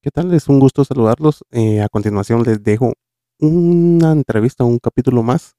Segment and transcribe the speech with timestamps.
[0.00, 0.32] ¿Qué tal?
[0.32, 1.44] Es un gusto saludarlos.
[1.50, 2.92] Eh, a continuación les dejo
[3.40, 5.56] una entrevista, un capítulo más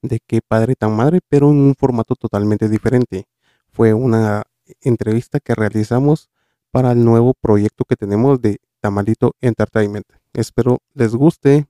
[0.00, 3.26] de Qué padre tan madre, pero en un formato totalmente diferente.
[3.72, 4.44] Fue una
[4.80, 6.30] entrevista que realizamos
[6.70, 10.06] para el nuevo proyecto que tenemos de Tamalito Entertainment.
[10.34, 11.66] Espero les guste.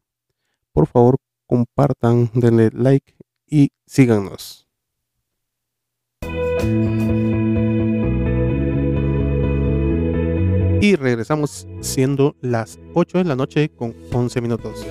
[0.72, 1.16] Por favor,
[1.46, 3.14] compartan, denle like
[3.46, 4.68] y síganos.
[10.80, 14.86] Y regresamos siendo las 8 de la noche con 11 minutos.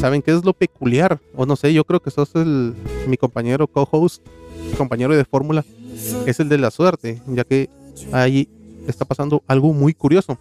[0.00, 1.20] ¿Saben qué es lo peculiar?
[1.34, 2.74] O no sé, yo creo que sos el,
[3.08, 4.24] mi compañero co-host,
[4.76, 5.64] compañero de fórmula,
[6.26, 7.68] es el de la suerte, ya que
[8.12, 8.48] ahí
[8.86, 10.38] está pasando algo muy curioso.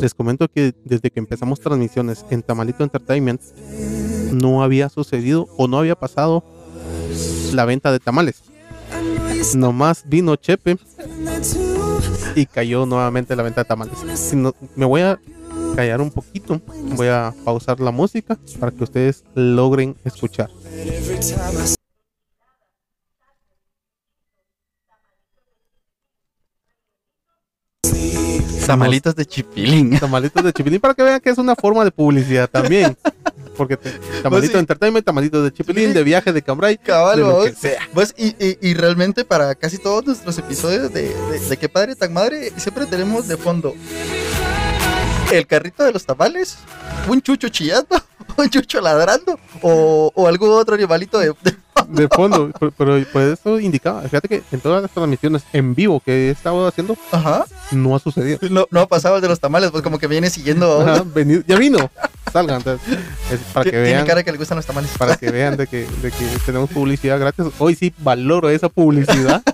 [0.00, 3.40] Les comento que desde que empezamos transmisiones en Tamalito Entertainment,
[4.32, 6.42] no había sucedido o no había pasado
[7.52, 8.42] la venta de tamales.
[9.54, 10.76] Nomás vino Chepe
[12.34, 13.98] y cayó nuevamente la venta de tamales.
[14.14, 15.18] Si no, me voy a
[15.76, 16.60] callar un poquito,
[16.96, 20.50] voy a pausar la música para que ustedes logren escuchar.
[28.66, 29.98] Tamalitos de chipilín.
[29.98, 32.96] Tamalitos de chipilín para que vean que es una forma de publicidad también.
[33.56, 33.90] Porque te-
[34.22, 35.92] tamalito Pues de entertainment, tamalito de chipilín, Sí.
[35.94, 37.88] de viaje, de cambray, Cabal, de lo que sea.
[37.92, 41.94] Pues, y, y- y realmente para casi todos nuestros episodios de, de, de Qué Padre
[41.96, 43.74] Tan Madre, siempre tenemos de fondo
[45.32, 46.58] el carrito de los tamales,
[47.08, 48.02] un chucho chillando,
[48.36, 51.28] un chucho ladrando, o, o algún otro animalito de...
[51.42, 52.50] de- de fondo.
[52.58, 56.30] pero, pero por eso indicaba, fíjate que en todas las transmisiones en vivo que he
[56.30, 57.44] estado haciendo, Ajá.
[57.70, 58.38] no ha sucedido.
[58.50, 60.80] No, no ha pasado el de los tamales, pues como que viene siguiendo...
[60.82, 61.90] Ajá, venido- ya vino.
[62.32, 62.88] Salgan, entonces,
[63.30, 64.06] es para que Tiene vean.
[64.06, 64.90] cara que le gustan los tamales.
[64.96, 67.46] Para que vean de que, de que tenemos publicidad gratis.
[67.58, 69.42] Hoy sí valoro esa publicidad.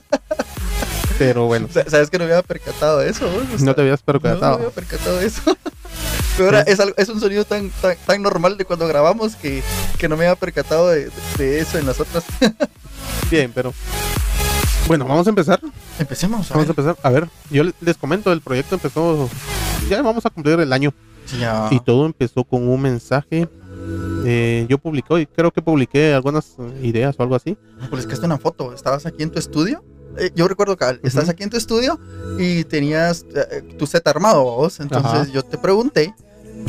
[1.18, 3.26] Pero bueno, Sa- ¿Sabes que no había percatado de eso?
[3.28, 4.54] O no sea, te habías No percatado.
[4.54, 5.42] había percatado de eso.
[6.36, 9.62] Pero ahora es, algo- es un sonido tan, tan, tan normal de cuando grabamos que,
[9.98, 12.24] que no me había percatado de, de eso en las otras.
[13.30, 13.74] Bien, pero.
[14.86, 15.60] Bueno, vamos a empezar.
[15.98, 16.50] Empecemos.
[16.50, 16.78] a Vamos a ver.
[16.78, 16.96] empezar.
[17.02, 19.28] A ver, yo le- les comento, el proyecto empezó.
[19.90, 20.94] Ya vamos a cumplir el año.
[21.38, 21.68] Ya.
[21.70, 23.48] Y todo empezó con un mensaje.
[24.24, 27.56] eh, yo publiqué, hoy creo que publiqué algunas eh, ideas o algo así.
[27.90, 28.72] Publicaste una foto.
[28.72, 29.82] Estabas aquí en tu estudio.
[30.18, 31.98] Eh, yo recuerdo que estás aquí en tu estudio
[32.38, 34.80] y tenías eh, tu set armado vos.
[34.80, 35.26] Entonces Ajá.
[35.32, 36.14] yo te pregunté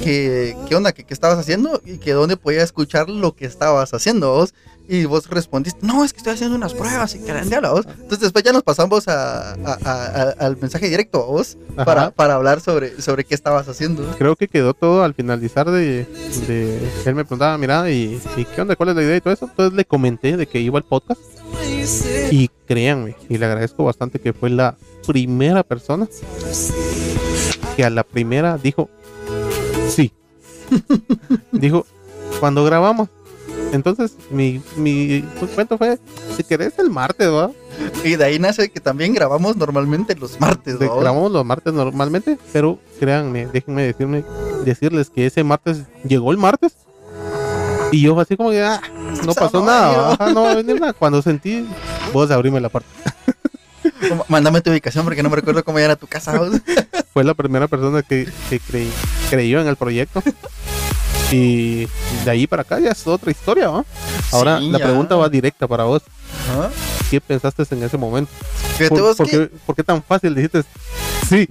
[0.04, 3.94] que, qué onda, que qué estabas haciendo y que dónde podía escuchar lo que estabas
[3.94, 4.54] haciendo vos.
[4.92, 7.86] Y vos respondiste, no, es que estoy haciendo unas pruebas y que la vos.
[7.86, 9.56] Entonces después ya nos pasamos a, a-
[9.86, 14.04] a- a- al mensaje directo a vos para, para hablar sobre, sobre qué estabas haciendo.
[14.18, 16.06] Creo que quedó todo al finalizar de,
[16.48, 18.76] de- él me preguntaba, mira, ¿y, y qué onda?
[18.76, 19.46] ¿Cuál es la idea y todo eso?
[19.46, 21.22] Entonces le comenté de que iba al podcast
[22.32, 26.08] y créanme, y le agradezco bastante que fue la primera persona
[27.76, 28.90] que a la primera dijo,
[29.90, 30.14] sí.
[31.52, 31.86] dijo,
[32.40, 33.10] cuando grabamos.
[33.72, 35.22] Entonces mi, mi
[35.54, 36.00] cuento fue,
[36.36, 37.52] si querés el martes, ¿va?
[38.04, 40.80] Y de ahí nace que también grabamos normalmente los martes.
[40.80, 40.96] ¿no?
[40.96, 44.24] grabamos los martes normalmente, pero créanme, déjenme decirme,
[44.66, 46.74] decirles que ese martes llegó el martes
[47.92, 48.82] y yo así como que ah,
[49.26, 50.94] no pasó nada, no va a venir nada.
[50.94, 51.68] Cuando sentí
[52.14, 52.90] vos abrime la puerta.
[54.28, 56.40] Mándame tu ubicación porque no me recuerdo cómo era tu casa.
[57.14, 58.92] Fue la primera persona que, que creí-
[59.30, 60.22] creyó en el proyecto.
[61.32, 61.86] Y
[62.26, 63.86] de ahí para acá ya es otra historia, ¿va?
[64.32, 64.86] Ahora Sí, la ya.
[64.86, 66.02] pregunta va directa para vos.
[66.52, 66.70] Ajá.
[67.12, 68.32] ¿Qué pensaste en ese momento?
[68.90, 70.64] ¿Por, vos por que, qué, por qué tan fácil dijiste
[71.28, 71.48] sí?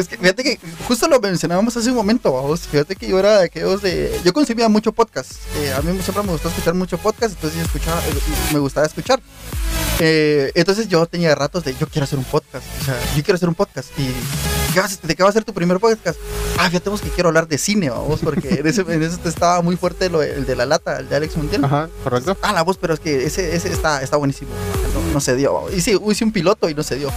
[0.00, 2.60] Es que fíjate que justo lo mencionábamos hace un momento, vos.
[2.60, 4.18] Fíjate que yo era de aquellos de.
[4.24, 5.32] Yo consumía mucho podcast.
[5.56, 8.12] eh, a mí siempre me gustó escuchar mucho podcast, entonces yo escuchaba, eh,
[8.52, 9.20] me gustaba escuchar.
[10.00, 12.64] Eh, entonces yo tenía ratos de yo quiero hacer un podcast.
[12.80, 13.88] O sea, yo quiero hacer un podcast.
[13.98, 14.08] ¿Y
[14.72, 16.18] ¿qué vas- de qué va a ser tu primer podcast?
[16.56, 19.76] Ah, fíjate que quiero hablar de cine, vos, porque en ese, en ese estaba muy
[19.76, 21.64] fuerte lo, el de la lata, el de Alex Mundial.
[21.64, 22.36] Ajá, correcto.
[22.42, 24.50] Ah, la voz, pero es que ese, ese está, está buenísimo.
[24.94, 25.64] No, no se dio.
[25.74, 27.10] Hice, hice un piloto y no se dio.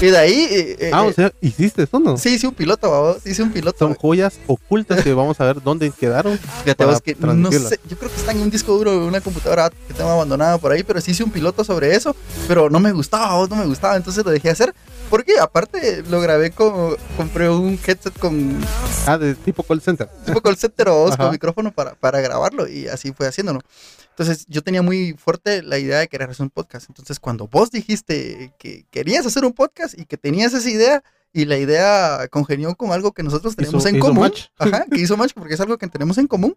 [0.00, 0.46] Y de ahí.
[0.50, 2.16] eh, eh, Ah, o sea, hiciste eso, ¿no?
[2.20, 3.78] Sí, hice un piloto, babos, Hice un piloto.
[3.78, 6.38] Son joyas ocultas que vamos a ver dónde quedaron.
[6.64, 7.80] Fíjate vos que no sé.
[7.88, 10.72] Yo creo que está en un disco duro de una computadora que tengo abandonada por
[10.72, 12.14] ahí, pero sí hice un piloto sobre eso.
[12.46, 13.96] Pero no me gustaba, vos, no me gustaba.
[13.96, 14.74] Entonces lo dejé hacer.
[15.08, 16.96] Porque aparte lo grabé con.
[17.16, 18.60] Compré un headset con
[19.06, 20.08] Ah, de tipo call center.
[20.24, 23.60] tipo call center o con micrófono para, para grabarlo y así fue haciéndolo.
[24.20, 26.90] Entonces yo tenía muy fuerte la idea de querer hacer un podcast.
[26.90, 31.02] Entonces cuando vos dijiste que querías hacer un podcast y que tenías esa idea
[31.32, 34.48] y la idea congenió con algo que nosotros tenemos Hizo- en hizo común, match.
[34.58, 36.54] ajá, que hizo match porque es algo que tenemos en común,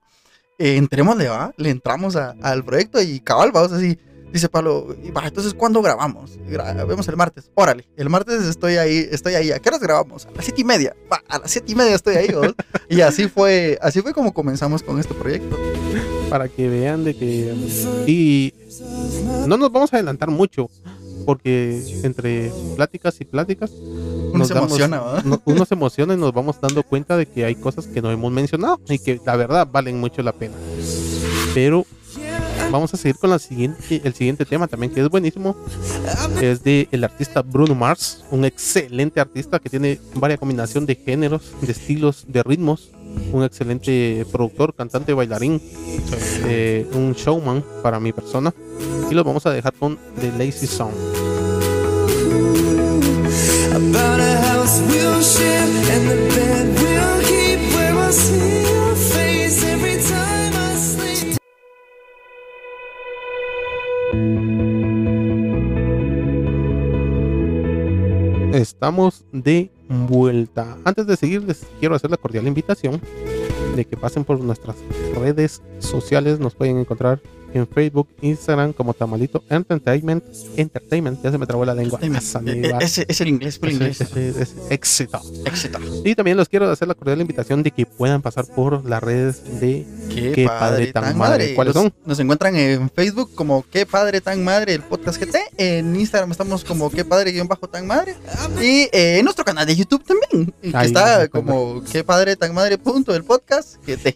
[0.60, 1.54] eh, entrémosle, ¿va?
[1.56, 3.98] Le entramos a- al proyecto y cabal, vamos así.
[4.33, 6.38] Dice Pablo, va, entonces ¿cuándo grabamos?
[6.50, 7.50] Grabemos el martes.
[7.54, 9.51] Órale, el martes estoy ahí, estoy ahí.
[9.51, 10.25] ¿A qué horas grabamos?
[10.25, 10.95] A las siete y media.
[11.10, 12.27] Va, a las siete y media estoy ahí.
[12.33, 12.54] ¿vos?
[12.89, 15.56] y así fue, así fue como comenzamos con este proyecto.
[16.34, 17.54] Para que vean de que
[18.08, 18.54] y
[19.46, 20.68] no nos vamos a adelantar mucho
[21.28, 23.70] porque entre pláticas y pláticas
[24.34, 25.24] Uno se emociona, ¿verdad?
[25.26, 28.10] no- uno se emociona y nos vamos dando cuenta de que hay cosas que no
[28.10, 30.56] hemos mencionado y que la verdad valen mucho la pena.
[31.54, 31.86] Pero
[32.72, 35.56] vamos a seguir con la siguiente, el siguiente tema también que es buenísimo.
[36.42, 41.44] Es de el artista Bruno Mars, un excelente artista que tiene varias combinación de géneros,
[41.62, 42.90] de estilos, de ritmos.
[43.31, 45.62] Un excelente productor, cantante, bailarín,
[46.45, 48.54] eh, un showman para mi persona.
[49.10, 50.92] Y lo vamos a dejar con The Lazy Song.
[68.54, 69.71] Estamos de
[70.07, 70.78] vuelta.
[70.84, 73.01] Antes de seguir, les quiero hacer la cordial invitación
[73.75, 74.75] de que pasen por nuestras
[75.16, 76.40] redes sociales.
[76.40, 77.22] Nos pueden encontrar
[77.54, 80.24] en Facebook, Instagram como Tamalito Entertainment.
[80.58, 82.00] Entertainment, ya se me trabó la lengua.
[82.02, 82.78] Eh, mierda.
[82.80, 84.02] Ese es el inglés, Ese- inglés.
[84.02, 85.22] ese- ese éxito.
[85.46, 85.80] Éxito.
[86.04, 89.60] Y también los quiero hacer la cordial invitación de que puedan pasar por las redes
[89.60, 91.54] de Qué padre tan madre.
[91.56, 91.94] ¿Cuáles Nos- son?
[92.06, 95.38] Nos encuentran en Facebook como Qué Padre Tan Madre, el podcast GT.
[95.58, 98.16] En Instagram estamos como Qué Padre guion bajo Tan Madre.
[98.62, 100.54] Y eh, en nuestro canal de YouTube también.
[100.62, 104.16] Que Ahí, está como Qué Padre Tan Madre punto el podcast GT.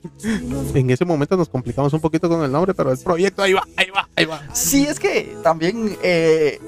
[0.74, 3.68] En ese momento nos complicamos un poquito con el nombre, pero el proyecto ahí va,
[3.75, 4.41] ahí va, ahí va.
[4.53, 6.59] Sí, es que también, eh,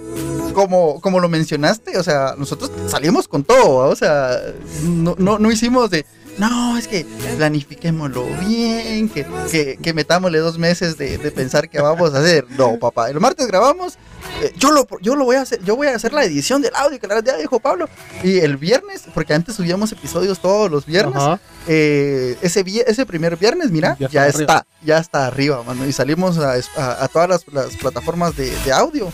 [0.53, 4.38] como, como lo mencionaste, o sea, nosotros salimos con todo, o sea,
[4.83, 6.06] no, no, no hicimos de,
[6.39, 7.06] no, es que
[7.38, 12.45] planifiquémoslo bien, que, que, que metámosle dos meses de, de pensar qué vamos a hacer.
[12.57, 13.97] No, papá, el martes grabamos,
[14.41, 16.74] eh, yo lo, yo lo voy a hacer, yo voy a hacer la edición del
[16.75, 17.89] audio que la ya dijo Pablo,
[18.24, 21.21] y el viernes, porque antes subíamos episodios todos los viernes,
[21.68, 25.86] eh, ese, vi- ese primer viernes, mira, Ya ya, está ya está arriba, mano.
[25.86, 29.12] Y salimos a, a- a todas las, las plataformas de, de audio.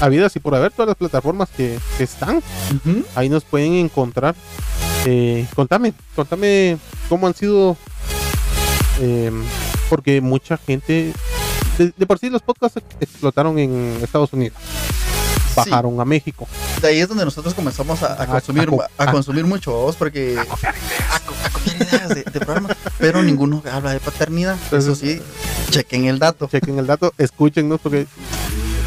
[0.00, 2.42] Habidas y por haber todas las plataformas que, que están,
[3.14, 4.34] ahí nos pueden encontrar.
[5.06, 6.76] Eh, contame, contame
[7.08, 7.76] cómo han sido,
[9.00, 9.30] eh,
[9.88, 11.12] porque mucha gente,
[11.78, 14.58] de, de por sí los podcasts explotaron en Estados Unidos,
[15.56, 16.46] bajaron a México.
[16.82, 19.96] De ahí es donde nosotros comenzamos a, a consumir, a co- a, consumir mucho voz,
[19.96, 24.56] porque a, co- a copiar ideas de, de programas, pero ninguno habla de paternidad.
[24.70, 25.20] Eso sí,
[25.70, 26.46] chequen el dato.
[26.50, 28.06] Chequen el dato, escúchennos, porque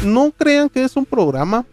[0.04, 1.64] no crean que es un programa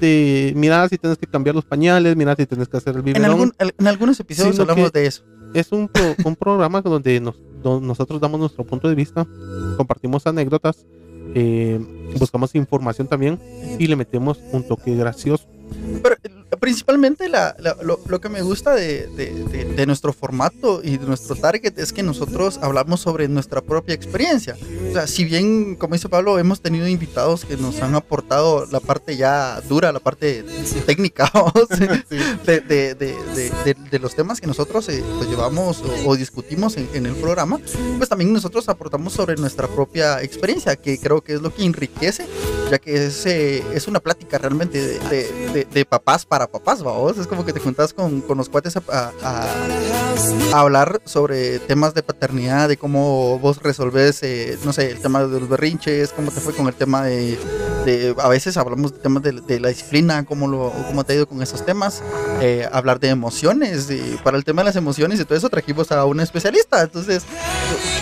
[0.00, 3.04] de mira si tienes que cambiar los pañales, mira si tienes que hacer el En,
[3.04, 3.24] biberón.
[3.30, 5.22] algún, en algunos episodios hablamos de eso.
[5.54, 9.26] es un, pro- un programa donde nos, do- nosotros damos nuestro punto de vista,
[9.76, 10.84] compartimos anécdotas,
[11.34, 11.80] eh,
[12.18, 13.40] buscamos información también
[13.78, 15.48] y le metemos un toque gracioso.
[16.02, 16.16] Pero
[16.64, 20.96] principalmente la- la- lo, lo que me gusta de, de- de- de nuestro formato y
[20.96, 24.56] de nuestro target es que nosotros hablamos sobre nuestra propia experiencia.
[24.88, 28.80] O sea, si bien, como dice Pablo, hemos tenido invitados que nos han aportado la
[28.80, 30.42] parte ya dura, la parte
[30.86, 37.04] técnica vamos, de, los temas que nosotros eh, pues, llevamos o, o discutimos en, en
[37.04, 37.60] el programa,
[37.98, 42.26] pues también nosotros aportamos sobre nuestra propia experiencia, que creo que es lo que enriquece,
[42.70, 44.98] ya que es, eh, es una plática realmente
[45.70, 47.18] de papás para papás, vamos.
[47.18, 51.94] Es como que te juntas con, con los cuates a, a- a- hablar sobre temas
[51.94, 56.30] de paternidad, de cómo vos resolves, eh, no sé, el tema de los berrinches, cómo
[56.30, 57.36] te fue con el tema de,
[57.84, 61.16] de- a veces hablamos de temas de, de la disciplina, cómo, lo, cómo te ha
[61.16, 62.02] ido con esos temas,
[62.40, 65.90] eh, hablar de emociones, y para el tema de las emociones y todo eso trajimos
[65.90, 67.24] a un especialista, entonces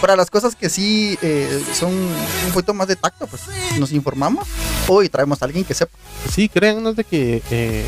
[0.03, 3.43] para las cosas que sí eh, son un poquito más de tacto, pues
[3.79, 4.47] nos informamos
[4.89, 5.97] o y traemos a alguien que sepa.
[6.31, 7.85] Sí, créannos de que eh,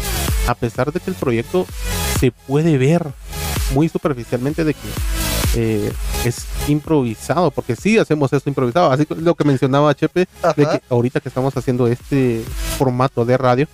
[0.55, 1.67] a pesar de que el proyecto
[2.21, 3.05] se puede ver
[3.75, 4.89] muy superficialmente de que
[5.57, 5.93] eh,
[6.25, 10.81] es improvisado, porque sí hacemos esto improvisado, así que lo que mencionaba Chepe, de que
[10.91, 12.43] ahorita que estamos haciendo este
[12.79, 13.67] formato de radio,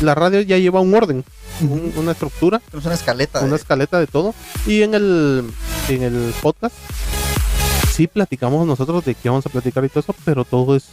[0.00, 1.24] la radio ya lleva un orden,
[1.60, 3.40] un- una estructura, Tenemos una escaleta.
[3.40, 4.34] una de- escaleta de todo,
[4.66, 5.44] y en el,
[5.88, 6.74] en el podcast
[7.92, 10.84] sí platicamos nosotros de qué vamos a platicar y todo eso, pero todo es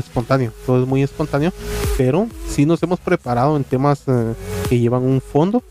[0.00, 1.52] espontáneo, todo es muy espontáneo,
[1.96, 4.34] pero sí nos hemos preparado en temas eh,
[4.68, 5.62] que llevan un fondo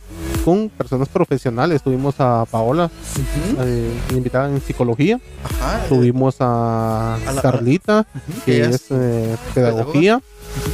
[0.46, 1.82] con personas profesionales.
[1.82, 5.20] Tuvimos a Paola, Ujú, eh, invitada en psicología,
[5.62, 5.86] Ajá.
[5.88, 8.06] tuvimos a a la- Carlita,
[8.46, 10.22] que que es eh, pedagogía,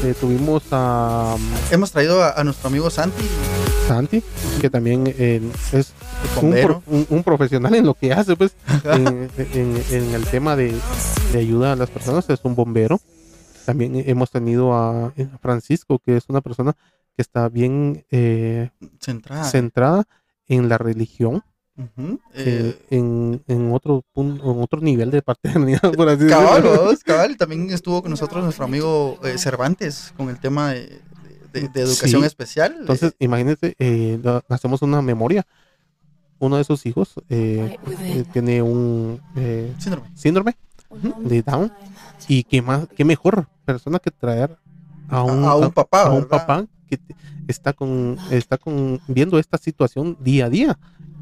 [0.04, 1.38] Eh, tuvimos a
[1.72, 3.24] Hemos traído a, a nuestro amigo Santi,
[3.88, 4.22] Santi,
[4.60, 5.42] que también eh,
[5.72, 5.94] es
[6.38, 8.52] pro- un- un profesional en lo que hace, pues,
[8.84, 10.76] en, en- en el tema de,
[11.32, 13.00] de ayuda a las personas, es un bombero.
[13.66, 16.74] También hemos tenido a eh, Francisco, que es una persona
[17.16, 19.44] que está bien eh, Centrada.
[19.44, 20.04] centrada
[20.48, 21.44] en la religión,
[21.78, 26.92] eh, eh, en, en otro punto, en otro nivel de paternidad, por así Cabal, decirlo.
[27.06, 27.38] cabal.
[27.38, 31.00] También estuvo con nosotros nuestro amigo eh, Cervantes con el tema de,
[31.54, 32.28] de- de educación Sí.
[32.28, 32.76] especial.
[32.82, 35.46] Entonces, imagínense, eh, hacemos una memoria.
[36.42, 40.10] Uno de sus hijos eh, eh, tiene un eh, síndrome.
[40.16, 40.58] síndrome
[41.20, 41.72] de Down
[42.28, 44.58] y qué más, qué mejor persona que traer
[45.08, 47.00] a un, a, a un papá, a un papá que
[47.48, 50.80] está con está con viendo esta situación día a día.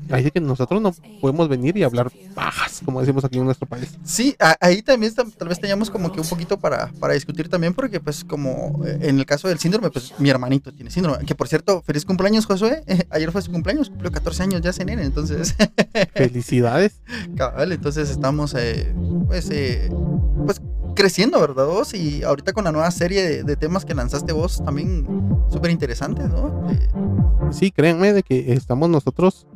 [0.10, 3.90] Así que nosotros no podemos venir y hablar pajas, como decimos aquí en nuestro país.
[4.06, 7.74] Sí, ahí también tam- tal vez teníamos como que un poquito para, para discutir también,
[7.74, 11.26] porque pues como eh, en el caso del síndrome, pues mi hermanito tiene síndrome.
[11.26, 12.86] Que por cierto, feliz cumpleaños, Josué.
[13.10, 15.56] ayer fue su cumpleaños, cumplió 14 años ya ese nene, entonces,
[16.14, 17.02] Felicidades.
[17.36, 18.94] cabal, entonces estamos eh,
[19.28, 19.90] pues, eh,
[20.46, 20.62] pues
[20.98, 21.94] creciendo, ¿verdad vos?
[21.94, 25.08] Y ahorita con la nueva serie de, temas que lanzaste vos, también
[25.50, 26.68] súper interesante, ¿no?
[26.72, 26.90] Eh,
[27.52, 29.48] Sí, créanme de que estamos nosotros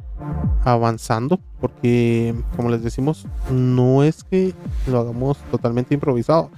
[0.63, 4.53] avanzando porque como les decimos no es que
[4.85, 6.51] lo hagamos totalmente improvisado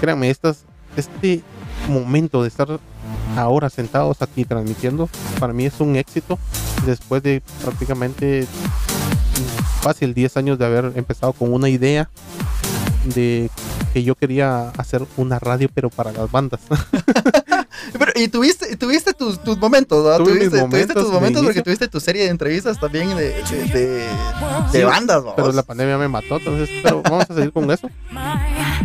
[0.00, 1.42] créanme este
[1.90, 2.80] momento de estar
[3.36, 6.38] ahora sentados aquí transmitiendo para mí es un éxito
[6.86, 8.46] después de prácticamente
[9.82, 12.08] fácil 10 años de haber empezado con una idea
[13.14, 13.50] de
[13.96, 16.60] que yo quería hacer una radio pero para las bandas
[17.98, 20.22] Pero, y tuviste, tuviste tus, tus momentos, ¿no?
[20.22, 24.08] Tuve Tuviste, tus momentos porque tuviste tu serie de entrevistas también de, de, de-
[24.70, 25.34] Sí, de bandas, ¿no?
[25.34, 27.88] pero la pandemia me mató, entonces, pero vamos a seguir con eso.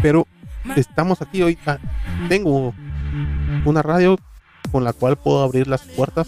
[0.01, 0.25] Pero
[0.77, 1.57] estamos aquí hoy.
[1.65, 1.77] ah,
[2.29, 2.73] Tengo
[3.65, 4.17] una radio
[4.71, 6.27] con la cual puedo abrir las puertas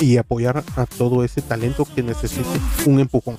[0.00, 3.38] y apoyar a todo ese talento que necesite un empujón.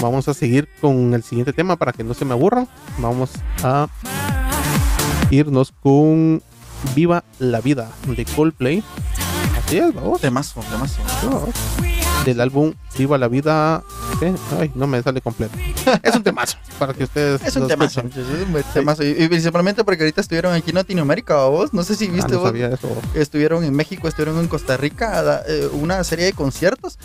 [0.00, 2.68] Vamos a seguir con el siguiente tema para que no se me aburran.
[2.98, 3.30] Vamos
[3.62, 3.88] a
[5.30, 6.42] irnos con
[6.94, 8.82] Viva la Vida de Coldplay.
[9.58, 10.20] Así es, vamos.
[10.20, 11.00] Temazo, temazo.
[12.24, 13.82] Del álbum Viva la Vida.
[14.18, 14.34] ¿qué?
[14.58, 15.56] Ay, no me sale completo.
[16.02, 17.40] Es un temazo para que ustedes.
[17.42, 19.02] Es un temazo, muchachos, es un temazo.
[19.04, 21.72] Y, y principalmente porque ahorita estuvieron aquí en Latinoamérica, vos.
[21.72, 22.52] No sé si Ah, viste no vos.
[22.54, 22.88] eso.
[23.14, 26.98] Estuvieron en México, estuvieron en Costa Rica, eh, una serie de conciertos.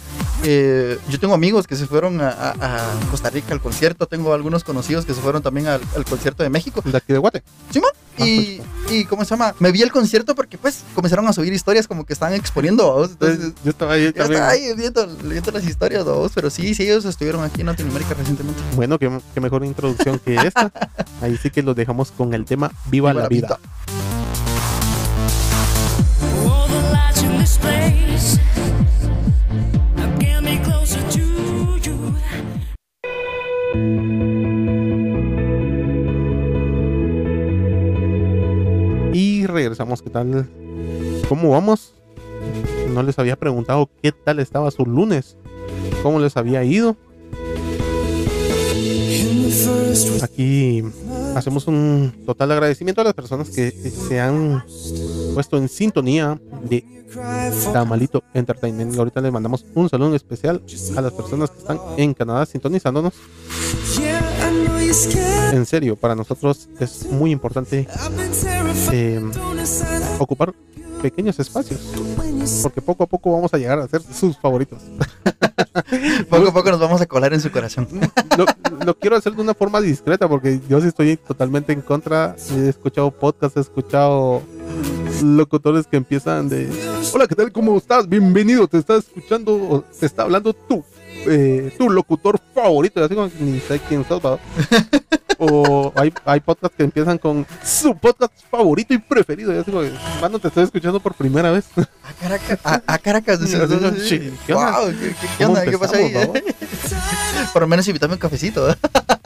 [0.43, 4.07] Eh, yo tengo amigos que se fueron a, a- a Costa Rica al concierto.
[4.07, 6.81] Tengo algunos conocidos que se fueron también al, al concierto de México.
[6.83, 7.41] De aquí de Guate.
[7.71, 7.91] Simón.
[8.19, 9.53] Ah, Y, y, ¿cómo se llama?
[9.59, 13.11] Me vi el concierto porque, pues, comenzaron a subir historias como que estaban exponiendo, vos.
[13.11, 14.33] Entonces, Entonces, yo estaba ahí también.
[14.41, 16.31] estaba ahí viendo, viendo las historias, vos.
[16.33, 18.61] Pero sí, sí, ellos estuvieron aquí en Latinoamérica recientemente.
[18.75, 20.71] Bueno, qué, qué mejor introducción que esta.
[21.21, 23.47] Ahí sí que los dejamos con el tema Viva, la, vida.
[23.47, 23.59] To
[31.77, 32.15] you.
[39.13, 40.01] Y regresamos.
[40.01, 40.49] ¿Qué tal?
[41.29, 41.94] ¿Cómo vamos?
[42.95, 45.35] No les había preguntado qué tal estaba su lunes.
[46.01, 46.95] ¿Cómo les había ido?
[50.23, 50.81] Aquí
[51.35, 54.63] hacemos un total agradecimiento a las personas que se han
[55.33, 56.85] puesto en sintonía de
[57.73, 58.95] Tamalito Entertainment.
[58.95, 60.63] Y ahorita les mandamos un saludo especial
[60.95, 63.13] a las personas que están en Canadá sintonizándonos.
[65.51, 67.89] En serio, para nosotros es muy importante
[68.93, 69.21] eh,
[70.17, 70.53] ocupar
[71.01, 71.81] pequeños espacios.
[72.61, 74.81] Porque poco a poco vamos a llegar a ser sus favoritos.
[76.29, 77.87] Poco a poco nos vamos a colar en su corazón.
[78.37, 78.45] lo,
[78.85, 82.35] lo quiero hacer de una forma discreta porque yo sí estoy totalmente en contra.
[82.51, 84.41] He escuchado podcasts, he escuchado
[85.23, 86.69] locutores que empiezan de
[87.13, 87.51] Hola, ¿qué tal?
[87.51, 88.07] ¿Cómo estás?
[88.07, 90.83] Bienvenido, te está escuchando, o te está hablando tú.
[91.27, 94.39] Eh, tu locutor favorito, así como ni sé quién ¿va?
[95.37, 99.53] O hay, hay podcasts que empiezan con su podcast favorito y preferido.
[99.53, 99.83] Y así como,
[100.21, 101.65] mano, te estoy escuchando por primera vez.
[102.07, 103.39] A Caracas, a, a Caracas.
[104.45, 104.79] ¿Qué onda?
[104.79, 105.65] Wow, ¿qué, qué- qué ¿Cómo onda?
[105.71, 106.13] ¿Qué pasa ahí?
[107.53, 108.69] Por lo menos invítame un cafecito.
[108.69, 108.75] ¿eh?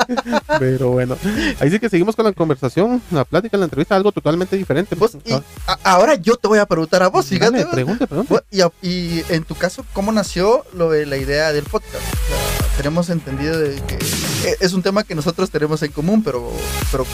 [0.60, 1.18] Pero bueno,
[1.60, 4.96] ahí sí que seguimos con la conversación, la plática, la entrevista, algo totalmente diferente.
[4.96, 5.44] Vos, y a-
[5.84, 7.66] ahora yo te voy a preguntar a vos, fíjate.
[7.68, 8.34] Pregunte, pregunte.
[8.82, 11.96] Y, en tu caso, ¿cómo nació lo de la idea del podcast?
[11.96, 16.24] O sea, tenemos entendido de que eh, es un tema que nosotros tenemos en común,
[16.24, 16.50] pero,
[16.92, 17.08] pero eh,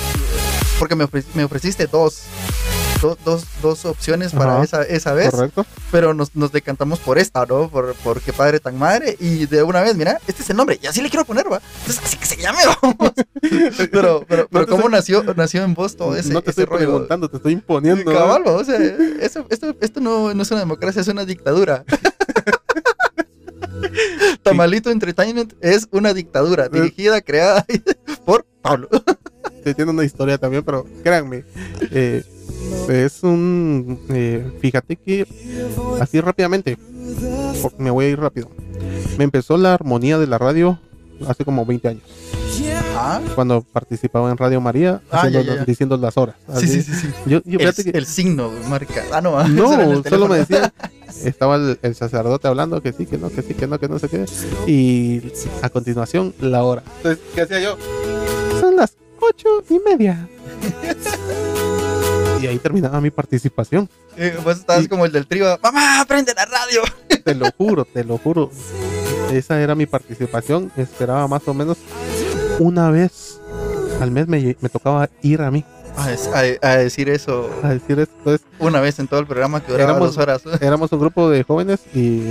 [0.80, 2.22] porque me, ofre- me ofreciste dos,
[3.02, 5.66] do- dos, dos opciones para esa, esa vez, Correcto.
[5.92, 7.70] pero nos, nos decantamos por esta, ¿no?
[7.70, 9.16] Por, por qué padre tan madre.
[9.20, 11.62] Y de una vez, mira, este es el nombre, y así le quiero poner, ¿va?
[11.82, 13.14] Entonces, así que se llame, vamos.
[13.92, 16.62] Pero, pero, pero te ¿cómo estoy- nació, nació en vos todo ese, no te ese
[16.64, 16.88] estoy rollo?
[16.92, 18.12] preguntando, te estoy imponiendo.
[18.12, 18.18] ¿no?
[18.18, 18.78] Cabal, o sea,
[19.22, 21.84] eso- esto, esto no, no es una democracia, es una dictadura.
[24.44, 27.66] Tamalito Entertainment es una dictadura dirigida, creada
[28.26, 28.90] por Pablo.
[29.76, 31.44] tiene una historia también, pero créanme,
[31.92, 32.24] eh,
[32.90, 35.26] es un, eh, fíjate que
[36.00, 36.78] así rápidamente,
[37.62, 38.50] porque me voy a ir rápido.
[39.18, 40.80] Me empezó la armonía de la radio
[41.28, 42.04] hace como 20 años,
[42.98, 45.66] Ah, cuando participaba en Radio María, Ah, ya, ya.
[45.66, 46.36] diciendo las horas.
[46.48, 46.68] sí, así.
[46.68, 47.08] sí, sí, sí.
[47.26, 49.04] Yo, yo El, que- el signo, marca.
[49.12, 50.74] Ah, no, no, solo me decía,
[51.24, 54.00] estaba el, el sacerdote hablando que sí, que no, que sí, que no, que no
[54.00, 54.26] sé qué.
[54.68, 55.22] Y
[55.62, 56.84] a continuación, la hora.
[56.98, 57.78] Entonces, ¿qué hacía yo?
[58.62, 60.28] Son las ocho y media.
[62.42, 63.90] Y ahí terminaba mi participación.
[64.18, 65.58] Eh, vos estabas Y- como el del trío.
[65.64, 66.82] ¡Mamá, prende la radio!
[67.24, 68.52] Te lo juro, te lo juro.
[69.32, 70.72] Esa era mi participación.
[70.78, 71.78] Esperaba más o menos
[72.60, 73.40] una vez
[74.00, 75.66] al mes me, me tocaba ir a mí
[75.98, 78.14] A, a- a decir eso a decir esto.
[78.18, 80.42] Entonces, una vez en todo el programa que duraba Éramos- dos horas.
[80.62, 82.22] éramos un grupo de jóvenes y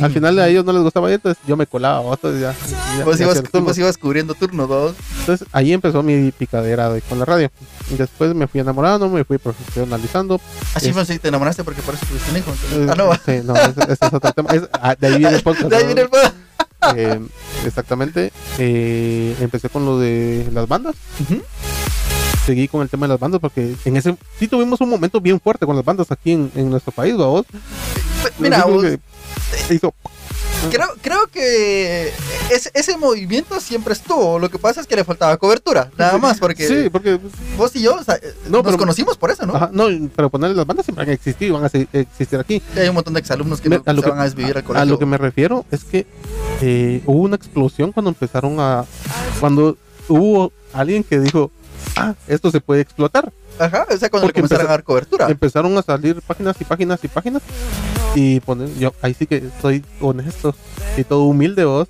[0.00, 2.10] al final a ellos no les gustaba ir, entonces yo me colaba.
[2.12, 2.54] Entonces, ya,
[2.98, 4.94] ya- Vos ya ibas, vos ibas cubriendo turno dos.
[5.20, 7.50] Entonces ahí empezó mi picadera de- con la radio.
[7.90, 10.40] Y después me fui enamorando, me fui profesionalizando.
[10.74, 12.50] Así Es- fue, si te enamoraste porque por eso tuviste un hijo.
[12.50, 14.50] entonces- Eh, ah, no, sí, no, ese, ese es otro tema.
[14.52, 15.68] Es- ah, de ahí viene el podcast.
[15.70, 16.32] de ahí viene el pedo.
[16.96, 17.18] Eh,
[17.64, 18.30] exactamente.
[18.58, 20.94] Eh, empecé con lo de las bandas.
[21.20, 21.40] Ujú.
[22.46, 25.40] Seguí con el tema de las bandas porque en ese sí tuvimos un momento bien
[25.40, 27.46] fuerte con las bandas aquí en, en nuestro país, vos.
[28.38, 28.98] Mira, vos, que
[29.74, 29.94] hizo-
[30.70, 32.12] creo, creo que
[32.50, 34.38] ese, ese movimiento siempre estuvo.
[34.38, 37.18] Lo que pasa es que le faltaba cobertura, nada más, porque sí, porque
[37.56, 39.56] vos y yo o sea, No, nos pero- conocimos por eso, ¿no?
[39.56, 42.62] ajá, no, pero ponerle las bandas siempre han existido y van a existir aquí.
[42.76, 44.24] Y hay un montón de exalumnos que Me- no, a lo se que- van a
[44.24, 44.86] desvivir al A colegio.
[44.90, 46.06] lo que me refiero es que
[46.60, 48.84] eh, hubo una explosión cuando empezaron a.
[49.40, 49.76] Cuando
[50.08, 51.50] hubo alguien que dijo,
[51.96, 53.32] ah, esto se puede explotar.
[53.58, 55.28] Ajá, o sea, cuando Porque empezó- a dar cobertura.
[55.28, 57.42] Empezaron a salir páginas y páginas y páginas.
[58.14, 60.54] Y poner, yo ahí sí que soy honesto
[60.96, 61.88] y todo humilde vos.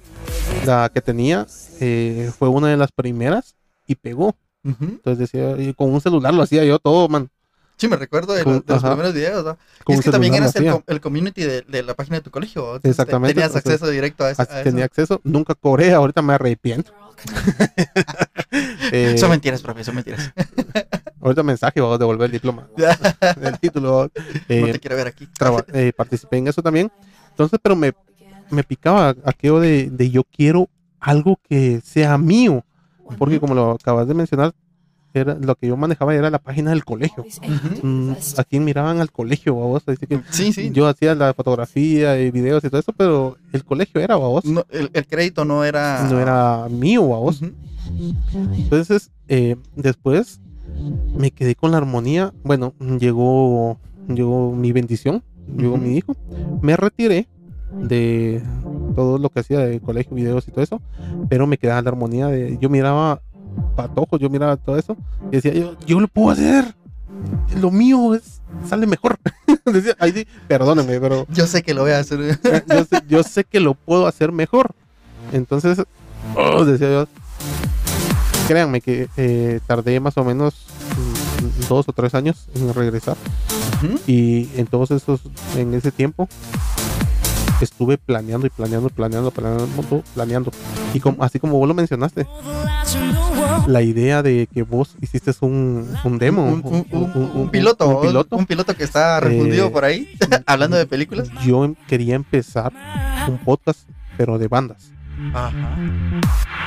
[0.66, 1.46] La que tenía
[1.80, 3.54] eh, fue una de las primeras
[3.86, 4.34] y pegó.
[4.62, 7.28] Entonces decía, y con un celular lo hacía yo todo, man.
[7.84, 9.44] Sí, me recuerdo de, los, de los primeros videos.
[9.44, 9.58] ¿no?
[9.88, 12.80] Y es que también eras el, el community de, de la página de tu colegio.
[12.82, 14.40] Exactamente, Tenías o sea, acceso directo a eso.
[14.42, 14.62] A eso.
[14.62, 16.92] tenía acceso, nunca cobré, ahorita me arrepiento.
[18.92, 20.32] Eh, Son mentiras, profe, son mentiras.
[21.20, 22.68] ahorita mensaje, vamos a devolver el diploma.
[23.42, 24.10] el título.
[24.48, 25.28] eh, no te quiero ver aquí.
[25.72, 26.92] eh, participé en eso también.
[27.30, 27.92] Entonces, pero me,
[28.50, 30.68] me picaba aquello de, de yo quiero
[31.00, 32.64] algo que sea mío.
[33.18, 34.54] Porque como lo acabas de mencionar,
[35.20, 37.24] era, lo que yo manejaba era la página del colegio.
[37.24, 38.14] Ujú.
[38.36, 39.82] ¿A quién miraban al colegio, vos?
[39.86, 40.70] Así que Sí, sí.
[40.72, 44.44] yo hacía la fotografía y videos y todo eso, pero el colegio era, vos.
[44.44, 46.08] No, el, el crédito no era.
[46.10, 47.40] No era mío, vos.
[47.42, 47.52] Ujú.
[48.56, 50.40] Entonces, eh, después
[51.16, 52.32] me quedé con la armonía.
[52.42, 55.22] Bueno, llegó, llegó mi bendición,
[55.56, 56.16] llegó mi hijo.
[56.62, 57.28] Me retiré
[57.82, 58.42] de
[58.94, 60.80] todo lo que hacía de colegio, videos y todo eso,
[61.28, 62.56] pero me quedaba la armonía de.
[62.60, 63.20] Yo miraba
[63.74, 64.96] patojos, yo miraba todo eso
[65.30, 66.74] y decía, yo, yo lo puedo hacer.
[67.60, 68.34] Lo mío es
[68.68, 69.18] sale mejor.
[69.64, 72.20] Decía, ahí sí, perdónenme, pero Yo sé que lo voy a hacer.
[72.44, 74.74] eh, yo sé, yo sé que lo puedo hacer mejor.
[75.32, 75.82] Entonces,
[76.36, 77.08] oh, decía yo,
[78.46, 83.16] créanme que eh, tardé más o menos mm, dos o tres años en regresar.
[84.06, 85.20] Y en todos esos,
[85.56, 86.26] en ese tiempo,
[87.60, 90.50] estuve planeando y planeando, planeando, planeando, planeando.
[90.94, 92.26] Y como, así como vos lo mencionaste,
[93.66, 97.88] la idea de que vos hiciste un, un demo, Un, piloto,
[98.30, 100.08] un piloto que está refundido Eh, por ahí,
[100.46, 101.28] hablando de películas.
[101.44, 102.72] yo em- quería empezar
[103.28, 103.80] un podcast,
[104.16, 104.90] pero de bandas.
[105.32, 105.52] Ajá.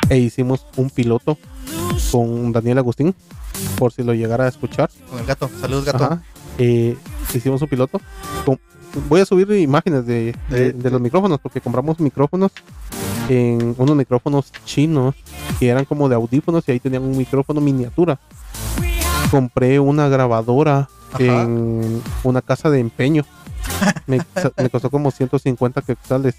[0.10, 1.38] e hicimos un piloto
[2.12, 3.13] con Daniel Agustín,
[3.78, 4.90] por si lo llegara a escuchar.
[5.10, 5.50] Con el gato.
[5.62, 6.04] Saludos, gato.
[6.04, 6.22] Ajá.
[6.58, 6.96] Eh,
[7.34, 8.02] hicimos un piloto.
[8.46, 8.60] con-
[9.10, 12.52] voy a subir imágenes de, de- de los micrófonos, porque compramos micrófonos
[13.30, 15.16] en unos micrófonos chinos
[15.60, 18.20] que eran como de audífonos y ahí tenían un micrófono miniatura.
[19.32, 21.24] Compré una grabadora Ajá.
[21.24, 23.26] en una casa de empeño.
[24.06, 24.20] Me,
[24.58, 26.36] me costó como 150 quetzales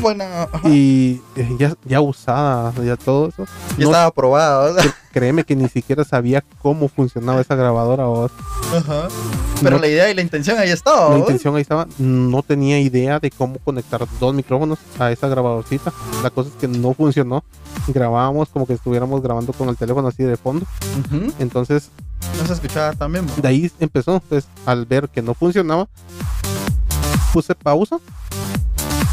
[0.00, 0.42] Buena.
[0.52, 0.68] ajá.
[0.68, 3.44] y eh, ya, ya usada, ya todo eso.
[3.78, 4.72] Ya No estaba aprobado.
[4.72, 8.04] o sea, Créeme que ni siquiera sabía cómo funcionaba esa grabadora.
[8.76, 9.08] Ajá.
[9.62, 11.10] Pero No- la idea y la intención ahí estaba.
[11.10, 11.86] La intención ahí estaba.
[11.98, 15.92] No tenía idea de cómo conectar dos micrófonos a esa grabadorcita.
[16.22, 17.44] La cosa es que no funcionó.
[17.86, 20.66] Grabábamos como que estuviéramos grabando con el teléfono así de fondo.
[21.06, 21.32] Ujú.
[21.38, 21.90] Entonces,
[22.40, 23.24] No se escuchaba también.
[23.36, 24.14] de ahí empezó.
[24.16, 25.88] Entonces, al ver que no funcionaba,
[27.32, 27.98] puse pausa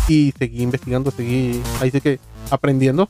[0.08, 1.12] y seguí investigando.
[1.12, 3.10] Seguí ahí sí que aprendiendo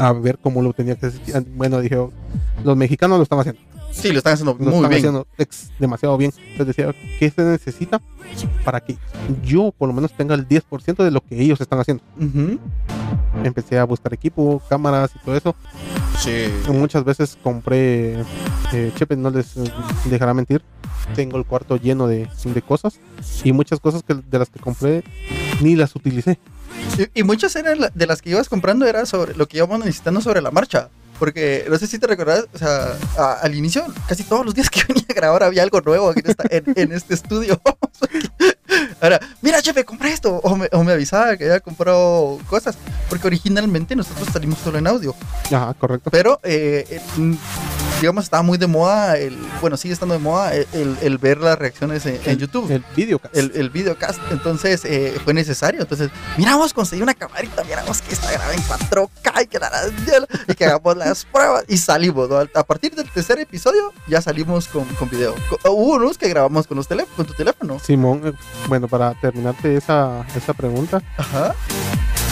[0.00, 1.44] a ver cómo lo tenía que hacer.
[1.54, 1.96] Bueno, dije,
[2.64, 3.60] los mexicanos lo están haciendo.
[3.92, 4.98] Sí, lo están haciendo lo muy están bien.
[5.00, 5.26] haciendo
[5.78, 6.32] demasiado bien.
[6.52, 8.00] Entonces decía, ¿qué se necesita
[8.64, 8.96] para que
[9.44, 12.02] yo por lo menos tenga el 10% de lo que ellos están haciendo?
[12.18, 12.58] Ujú.
[13.44, 15.54] empecé a buscar equipo, cámaras y todo eso.
[16.18, 16.46] Sí.
[16.68, 18.20] Muchas veces compré,
[18.72, 19.54] eh, Chepe no les
[20.04, 20.62] dejará mentir,
[21.14, 23.00] tengo el cuarto lleno de, de cosas
[23.42, 25.02] y muchas cosas que, de las que compré
[25.60, 26.38] ni las utilicé.
[27.14, 30.20] Y, y muchas eran de las que ibas comprando era sobre lo que íbamos necesitando
[30.20, 30.90] sobre la marcha.
[31.20, 34.68] Porque no sé si te recordás, o sea, a- al inicio, casi todos los días
[34.70, 37.60] que venía a grabar había algo nuevo aquí en, esta- en- en este estudio.
[39.00, 40.36] Ahora, mira, chefe, compré esto.
[40.42, 42.76] O me, o me avisaba que había comprado cosas.
[43.08, 45.14] Porque originalmente nosotros salimos solo en audio.
[45.46, 46.10] Ajá, correcto.
[46.10, 47.00] Pero, eh,
[48.00, 50.66] digamos, estaba muy de moda, el, bueno, sigue estando de moda el,
[51.02, 52.70] el- ver las reacciones en, en YouTube.
[52.70, 53.36] El videocast.
[53.36, 54.18] el, el videocast.
[54.30, 55.82] Entonces eh, fue necesario.
[55.82, 59.70] Entonces, miramos, conseguí una camarita, miramos que esta graba en 4K y que, la,
[60.48, 62.28] y que hagamos las pruebas y salimos.
[62.30, 62.36] ¿no?
[62.54, 65.34] A partir del tercer episodio ya salimos con, con video.
[65.50, 66.86] Co- Hubo unos que grabamos con, los
[67.16, 67.78] con tu teléfono.
[67.80, 68.32] Simón, eh,
[68.68, 71.54] bueno, para terminarte esa, esa pregunta, Ajá.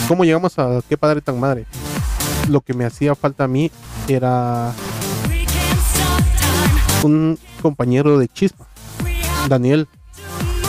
[0.07, 1.65] ¿cómo llegamos a qué padre tan madre?
[2.49, 3.71] Lo que me hacía falta a mí
[4.07, 4.71] era
[7.03, 8.67] un compañero de chispa,
[9.47, 9.87] Daniel.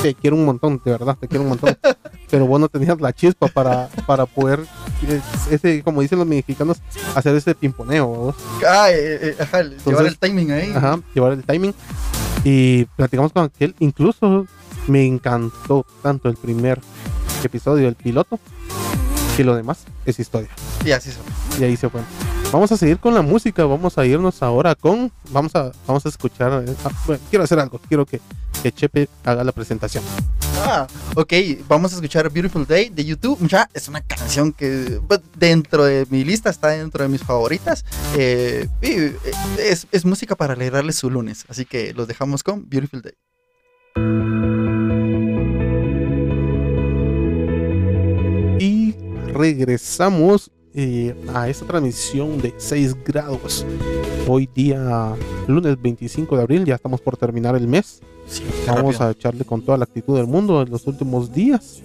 [0.02, 1.76] Te quiero un montón, de verdad, te quiero un montón.
[2.30, 4.60] Pero vos no tenías la chispa para, para poder,
[5.50, 6.78] ese, como dicen los mexicanos,
[7.14, 8.34] hacer ese pimponeo.
[8.66, 10.72] Ah, eh, eh, ajá, el- llevar el timing ahí.
[10.74, 11.74] Ajá, llevar el timing.
[12.44, 13.74] Y platicamos con aquel.
[13.80, 14.46] Incluso
[14.86, 16.80] me encantó tanto el primer
[17.44, 18.38] episodio, el piloto,
[19.36, 20.48] que lo demás es historia.
[20.84, 21.24] Y así son.
[21.60, 22.00] Y ahí se fue.
[22.52, 23.64] Vamos a seguir con la música.
[23.64, 25.12] Vamos a irnos ahora con.
[25.30, 26.64] Vamos a, vamos a escuchar.
[26.66, 27.80] eh, ah, bueno, quiero hacer algo.
[27.88, 28.20] Quiero que,
[28.62, 30.02] que Chepe haga la presentación.
[30.58, 31.32] Ah, ok,
[31.68, 33.38] vamos a escuchar Beautiful Day de YouTube.
[33.46, 37.84] Ya es una canción que pues, dentro de mi lista está dentro de mis favoritas.
[38.16, 39.16] Eh, eh,
[39.58, 41.44] es, es música para alegrarles su lunes.
[41.48, 43.14] Así que los dejamos con Beautiful Day.
[48.58, 48.94] Y
[49.32, 53.66] regresamos eh, a esta transmisión de 6 grados.
[54.28, 55.14] Hoy día,
[55.48, 58.00] lunes 25 de abril, ya estamos por terminar el mes.
[58.26, 61.82] Sí, Vamos a echarle con toda la actitud del mundo en los últimos días.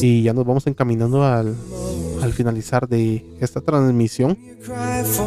[0.00, 1.54] Y ya nos vamos encaminando al,
[2.22, 4.38] al finalizar de esta transmisión.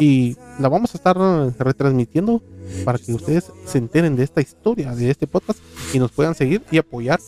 [0.00, 1.16] Y la vamos a estar
[1.58, 2.42] retransmitiendo
[2.84, 5.58] para que ustedes se enteren de esta historia, de este podcast
[5.92, 7.20] y nos puedan seguir y apoyar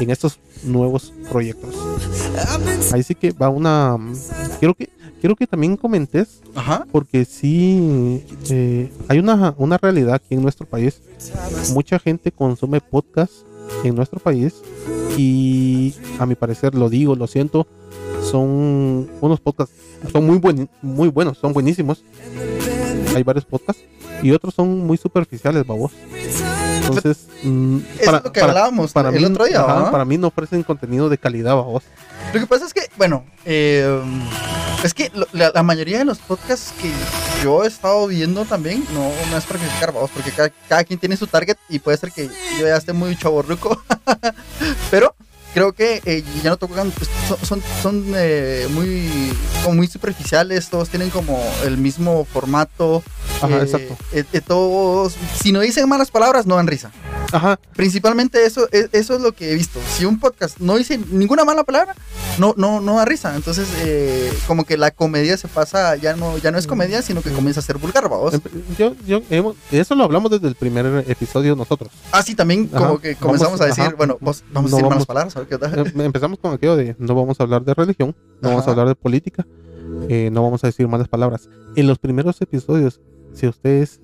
[0.00, 1.74] en estos nuevos proyectos.
[2.92, 3.96] Ahí sí que va una...
[4.58, 6.86] Quiero que, quiero que también comentes Ajá.
[6.90, 11.02] porque sí eh, hay una, una realidad aquí en nuestro país.
[11.72, 13.32] Mucha gente consume podcast
[13.84, 14.54] en nuestro país
[15.16, 17.66] y a mi parecer lo digo, lo siento,
[18.30, 19.74] son unos podcasts,
[20.12, 22.02] son muy, buen, muy buenos, son buenísimos.
[23.16, 23.82] Hay varios podcasts
[24.22, 25.92] y otros son muy superficiales, babos.
[26.82, 30.62] Entonces, mm, Es lo que hablábamos el mí, otro día, ajá, para mí no ofrecen
[30.62, 31.82] contenido de calidad, babos.
[32.34, 34.00] Lo que pasa es que, bueno, eh,
[34.84, 36.90] es que lo- la, la mayoría de los podcasts que
[37.42, 40.98] yo he estado viendo también, no, no es para criticar, vamos, porque cada, cada quien
[41.00, 42.26] tiene su target y puede ser que
[42.60, 43.82] yo ya esté muy chaborruco,
[44.90, 45.14] pero
[45.56, 46.92] creo que eh, ya no tocan,
[47.26, 49.32] son, son, son, eh, muy,
[49.64, 53.02] como muy superficiales, todos tienen como el mismo formato.
[53.40, 53.96] Ajá, eh, exacto.
[54.12, 56.90] eh, todos, si no dicen malas palabras, no dan risa.
[57.32, 59.80] Ajá, Principalmente eso, es- eso es lo que he visto.
[59.96, 61.94] Si un podcast no dice ninguna mala palabra,
[62.38, 63.34] no, no, no da risa.
[63.34, 67.22] Entonces, eh, como que la comedia se pasa, ya no, ya no es comedia, sino
[67.22, 68.34] que comienza a ser vulgar, vamos.
[68.34, 69.22] Empe- yo, yo,
[69.72, 71.90] eso lo hablamos desde el primer episodio nosotros.
[72.12, 74.80] Ah, sí, también como que comenzamos vamos- a decir, ajá, bueno, vos, vamos no a
[74.80, 78.48] decir malas palabras, Em- Empezamos con aquello de no vamos a hablar de religión, no
[78.50, 78.70] vamos a Ajá.
[78.72, 79.46] hablar de política,
[80.08, 81.48] eh, no vamos a decir malas palabras.
[81.76, 83.00] En los primeros episodios,
[83.34, 84.00] si ustedes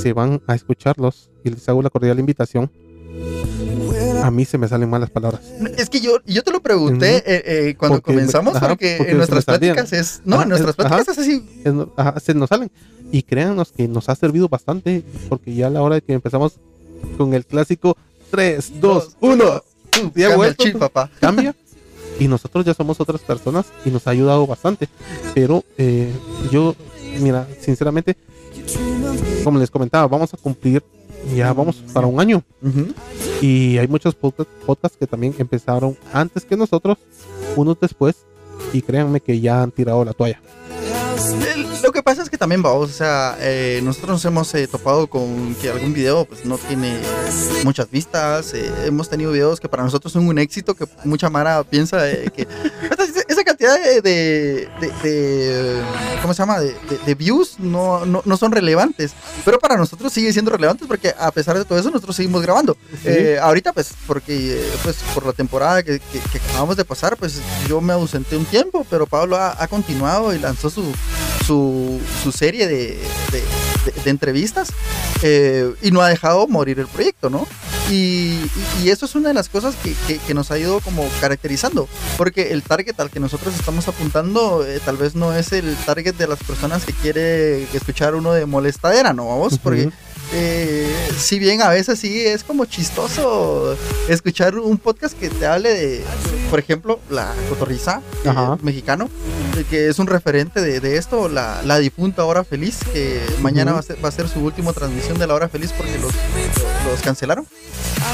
[0.00, 2.70] se van a escucharlos y les hago la cordial invitación,
[4.22, 5.40] a mí se me salen malas palabras.
[5.76, 7.30] Es que yo, yo te lo pregunté Ujú.
[7.30, 10.22] eh, eh, cuando Porque me- comenzamos, ajá, porque, porque en nuestras pláticas es.
[10.24, 10.88] No, Ajá, en nuestras es- ajá.
[10.96, 11.60] pláticas es así.
[11.64, 12.70] Es ajá, se nos salen.
[13.10, 16.58] Y créanos que nos ha servido bastante, porque ya a la hora de que empezamos
[17.16, 17.96] con el clásico
[18.30, 19.62] 3, 2, 1,
[20.02, 20.90] Cambia el vuelto, chip, pues.
[20.90, 21.10] papá.
[21.20, 21.54] cambia.
[22.20, 24.88] Y nosotros ya somos otras personas y nos ha ayudado bastante.
[25.34, 26.12] Pero eh,
[26.50, 26.74] yo,
[27.20, 28.16] mira, sinceramente,
[29.44, 30.82] como les comentaba, vamos a cumplir,
[31.36, 32.42] ya vamos para un año.
[32.62, 32.88] Ujú.
[33.40, 36.98] Y hay muchos podcast- podcasts que también empezaron antes que nosotros,
[37.54, 38.16] unos después,
[38.72, 40.40] y créanme que ya han tirado la toalla.
[41.26, 44.66] El- Lo que pasa es que también, vamos, o sea, eh, nosotros nos hemos eh,
[44.68, 46.98] topado con que algún video pues no tiene
[47.64, 48.52] muchas vistas.
[48.54, 51.98] eh, hemos tenido videos que para nosotros son un éxito, que mucha mara piensa
[52.34, 52.46] que
[53.58, 55.82] cantidad de, de, de- de-
[56.22, 56.60] ¿cómo se llama?
[56.60, 59.12] De, views no, no, no son relevantes.
[59.44, 62.76] Pero para nosotros sigue siendo relevantes porque a pesar de todo eso nosotros seguimos grabando.
[63.04, 67.40] Eh, ahorita pues porque pues por la temporada que, que- que acabamos de pasar pues
[67.68, 70.82] yo me ausenté un tiempo, pero Pablo ha, ha continuado y lanzó su,
[71.48, 71.98] su,
[72.30, 72.98] serie de,
[74.04, 74.68] entrevistas
[75.22, 77.46] eh, y no ha dejado morir el proyecto, ¿no?
[77.90, 78.38] Y,
[78.86, 82.52] eso es una de las cosas que, que- que nos ha ido como caracterizando, porque
[82.52, 86.26] el target al que nosotros estamos apuntando eh, tal vez no es el target de
[86.26, 89.26] las personas que quiere escuchar uno de molestadera, ¿no?
[89.28, 89.90] Vamos, porque
[90.32, 93.76] eh, si bien a veces sí es como chistoso
[94.08, 96.04] escuchar un podcast que te hable de,
[96.50, 98.30] por ejemplo, la cotorriza eh,
[98.62, 99.08] mexicano,
[99.70, 103.80] que es un referente de, de esto, la, la difunta Hora Feliz, que mañana va,
[103.80, 106.12] a ser, va a ser su última transmisión de la Hora Feliz porque los,
[106.90, 107.46] los cancelaron.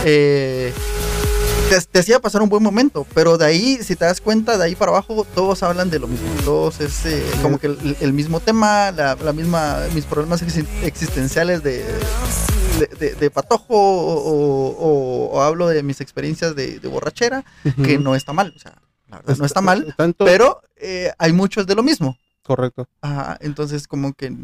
[0.05, 0.73] Eh,
[1.69, 4.65] te, te hacía pasar un buen momento, pero de ahí, si te das cuenta, de
[4.65, 6.29] ahí para abajo, todos hablan de lo mismo.
[6.45, 10.67] Todos es eh, como que el, el mismo tema, la, la misma, mis problemas exi-
[10.83, 11.85] existenciales de,
[12.79, 17.45] de, de- de patojo o, o- o hablo de mis experiencias de, borrachera,
[17.85, 18.53] que no está mal.
[18.57, 18.75] O sea,
[19.09, 22.17] la verdad, no está mal, Tanto, pero eh, hay muchos de lo mismo.
[22.43, 22.87] correcto.
[23.01, 24.35] Ajá, entonces como que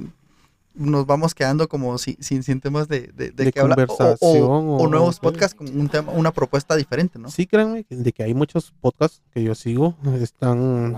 [0.81, 3.79] nos vamos quedando como si- sin, sin temas de, de, de De qué hablar.
[3.81, 7.31] O- o- conversación O, o- nuevos podcasts con un tema, una propuesta diferente, ¿no?
[7.31, 10.97] Sí, créanme que- de que hay muchos podcasts que yo sigo, están,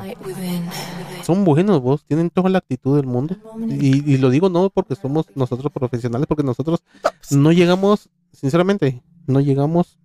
[1.25, 3.37] son buenos vos, tienen toda la actitud del mundo.
[3.69, 6.83] Y, y lo digo no porque somos nosotros profesionales, porque nosotros
[7.31, 9.99] no llegamos, sinceramente, no llegamos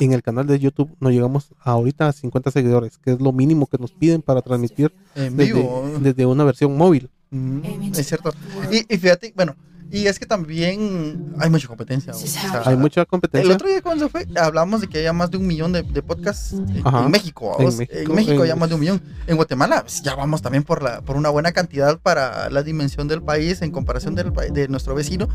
[0.00, 3.66] en el canal de YouTube, no llegamos ahorita a 50 seguidores, que es lo mínimo
[3.66, 5.90] que nos piden para transmitir En desde, vivo.
[6.00, 7.10] desde una versión móvil.
[7.32, 8.32] Mm, es cierto.
[8.70, 9.56] Y, y fíjate, bueno,
[9.92, 12.12] y es que también hay mucha competencia.
[12.12, 13.54] o sea, Hay mucha El competencia.
[13.54, 16.52] otro día cuando fue, hablamos de que había más de un millón de, de podcasts
[16.54, 17.04] en, Ajá.
[17.04, 17.56] en México.
[17.58, 17.74] En vamos.
[17.74, 19.02] En México, México, en- ya más de un millón.
[19.26, 23.06] En Guatemala pues, ya vamos también por la por una buena cantidad para la dimensión
[23.08, 25.28] del país en comparación del, de nuestro vecino.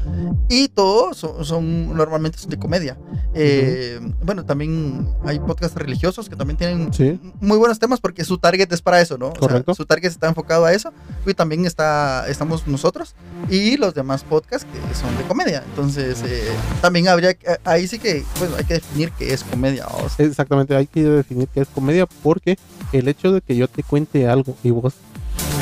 [0.49, 2.97] Y todos son, son normalmente son de comedia.
[3.33, 7.19] Eh, Bueno, también hay podcasts religiosos que también tienen Sí.
[7.39, 9.27] muy buenos temas porque su target es para eso, ¿no?
[9.27, 9.73] O sea, Correcto.
[9.75, 10.91] su target está enfocado a eso.
[11.25, 13.15] Y también está, estamos nosotros
[13.49, 15.63] y los demás podcasts que son de comedia.
[15.69, 16.47] Entonces, eh,
[16.81, 19.85] también habría, que- ahí sí que, bueno, hay que definir qué es comedia.
[19.87, 22.57] o sea, Exactamente, hay que definir qué es comedia porque
[22.93, 24.93] el hecho de que yo te cuente algo y vos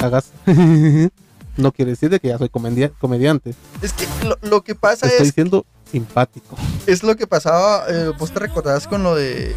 [0.01, 0.31] hagas
[1.57, 3.55] no quiere decir de que ya soy comedia- comediante.
[3.81, 6.55] Es que lo, lo que pasa Estoy es, siendo simpático.
[6.87, 9.55] es lo que pasaba, eh, vos te recordás con lo de, eh,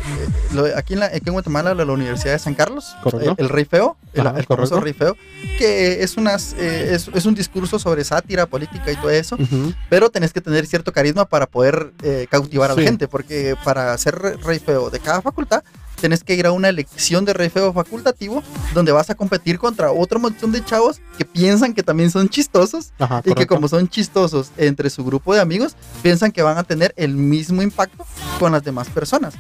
[0.53, 2.95] lo de- aquí, en la, aquí en Guatemala, la, la Universidad de San Carlos,
[3.39, 4.81] el, Rey Feo, el, Ajá, el famoso.
[4.81, 5.17] Rey Feo,
[5.59, 9.37] que es, unas, eh, es, es un discurso sobre sátira, política y todo eso.
[9.91, 13.97] Pero tenés que tener cierto carisma para poder eh, cautivar a la gente, porque para
[13.99, 15.63] ser re- rey feo de cada facultad,
[16.01, 18.43] tenés que ir a una elección de rey feo facultativo,
[18.75, 22.93] donde vas a competir contra otro montón de chavos que piensan que también son chistosos,
[22.99, 26.63] Ajá, y que como son chistosos entre su grupo de amigos, piensan que van a
[26.65, 28.07] tener el mismo impacto
[28.39, 29.35] con las demás personas.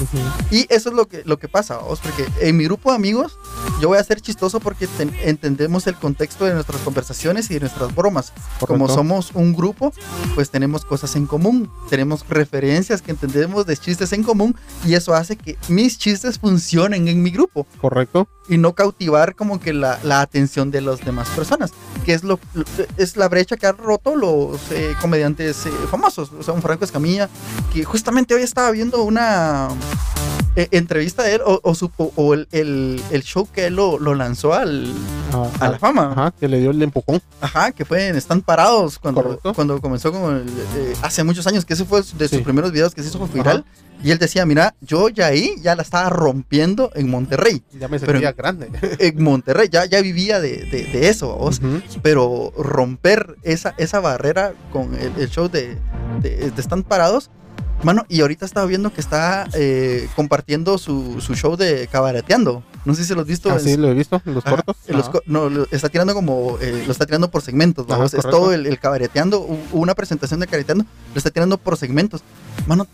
[0.00, 0.18] Ujú.
[0.50, 3.36] Y eso es lo que, lo que pasa, vamos, porque en mi grupo de amigos
[3.80, 7.60] yo voy a ser chistoso porque ten- entendemos el contexto de nuestras conversaciones y de
[7.60, 8.32] nuestras bromas.
[8.58, 8.94] Como Correcto.
[8.94, 9.92] somos un grupo,
[10.34, 15.14] pues tenemos cosas en común, tenemos referencias que entendemos de chistes en común y eso
[15.14, 18.26] hace que mis chistes funcionen en mi grupo Correcto.
[18.48, 21.72] y no cautivar como que la, la atención de las demás personas,
[22.04, 22.40] que es lo,
[22.96, 26.84] es la brecha que han roto los eh, comediantes eh, famosos, o sea, un Franco
[26.84, 27.28] Escamilla,
[27.72, 29.68] que justamente hoy estaba viendo una
[30.56, 33.76] eh, entrevista de él o, o su- o- o el, el- el show que él
[33.76, 34.86] lo, lo lanzó al,
[35.32, 36.10] Ah, a la fama.
[36.12, 37.22] Ajá, que le dio el empujón.
[37.40, 39.54] Ajá, que fue en Están Parados cuando, Correcto.
[39.54, 42.38] cuando comenzó con el, eh, hace muchos años, que ese fue de sus Sí.
[42.38, 43.64] primeros videos que se hizo viral.
[44.02, 47.62] Y él decía, mira, yo ya ahí ya la estaba rompiendo en Monterrey.
[47.78, 48.70] Ya me Pero- sentía grande.
[48.98, 51.60] En Monterrey, ya, ya vivía de, de- de eso, vos.
[52.02, 55.76] Pero romper esa, esa barrera con el, el show de,
[56.22, 57.30] de, de Están Parados,
[57.82, 62.62] mano, y ahorita estaba viendo que está eh, compartiendo su, su show de cabareteando.
[62.84, 63.50] No sé si lo has visto.
[63.50, 64.76] Ah, sí, lo he visto los Ajá, cortos.
[64.88, 68.14] los co- no, lo está tirando como, eh, lo está tirando por segmentos, Ajá, vamos,
[68.14, 69.40] es todo el, el cabareteando,
[69.72, 72.22] una presentación de cabareteando, lo está tirando por segmentos.
[72.66, 72.86] Mano,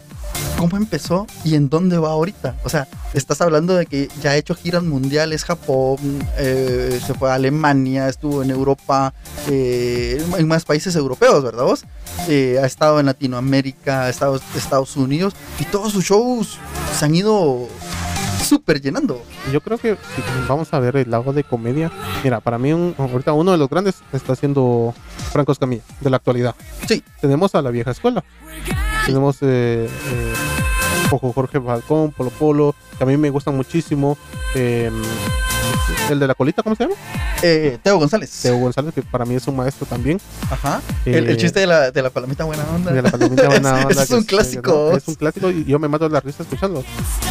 [0.59, 2.57] ¿cómo empezó y en dónde va ahorita?
[2.65, 5.99] O sea, estás hablando de que ya ha hecho giras mundiales, Japón,
[6.39, 9.13] eh, se fue a Alemania, estuvo en Europa,
[9.49, 11.85] eh, en más países europeos, ¿verdad vos?
[12.29, 16.59] Eh, ha estado en Latinoamérica, ha estado en Estados Unidos y todos sus shows
[16.99, 17.69] se han ido
[18.43, 19.23] súper llenando.
[19.53, 19.97] Yo creo que
[20.49, 21.91] vamos a ver el lado de comedia.
[22.23, 24.95] Mira, para mí un- ahorita uno de los grandes está siendo
[25.33, 26.55] Franco Escamilla, de la actualidad.
[26.87, 27.03] Sí.
[27.21, 28.23] Tenemos a la vieja escuela.
[29.07, 30.33] Tenemos eh, eh,
[31.11, 34.19] Ojo Jorge Falcón, Polo Polo, que a mí me gustan muchísimo.
[34.55, 34.91] eh,
[36.11, 36.97] el de la colita, ¿cómo se llama?
[37.43, 38.31] Eh, Teo González.
[38.43, 40.19] Teo González, que para mí es un maestro también.
[40.51, 40.81] Ajá.
[41.05, 42.93] el, el Eh, chiste de la, de la palomita buena onda.
[42.93, 44.89] de la palomita buena onda, es un clásico.
[44.91, 44.97] ¿no?
[44.97, 46.85] Es un clásico y yo me mato la risa escuchando.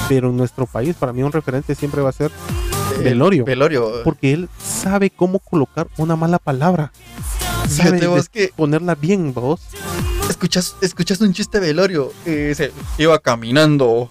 [0.07, 2.31] Pero en nuestro país, para mí, un referente siempre va a ser
[2.99, 3.43] Eh, Velorio.
[3.45, 4.03] Velorio.
[4.03, 6.91] porque él sabe cómo colocar una mala palabra.
[7.67, 7.99] Sabe
[8.55, 9.61] ponerla bien, vos.
[10.35, 12.11] Escuchas, escuchas un chiste de Velorio.
[12.25, 14.09] eh, se iba caminando.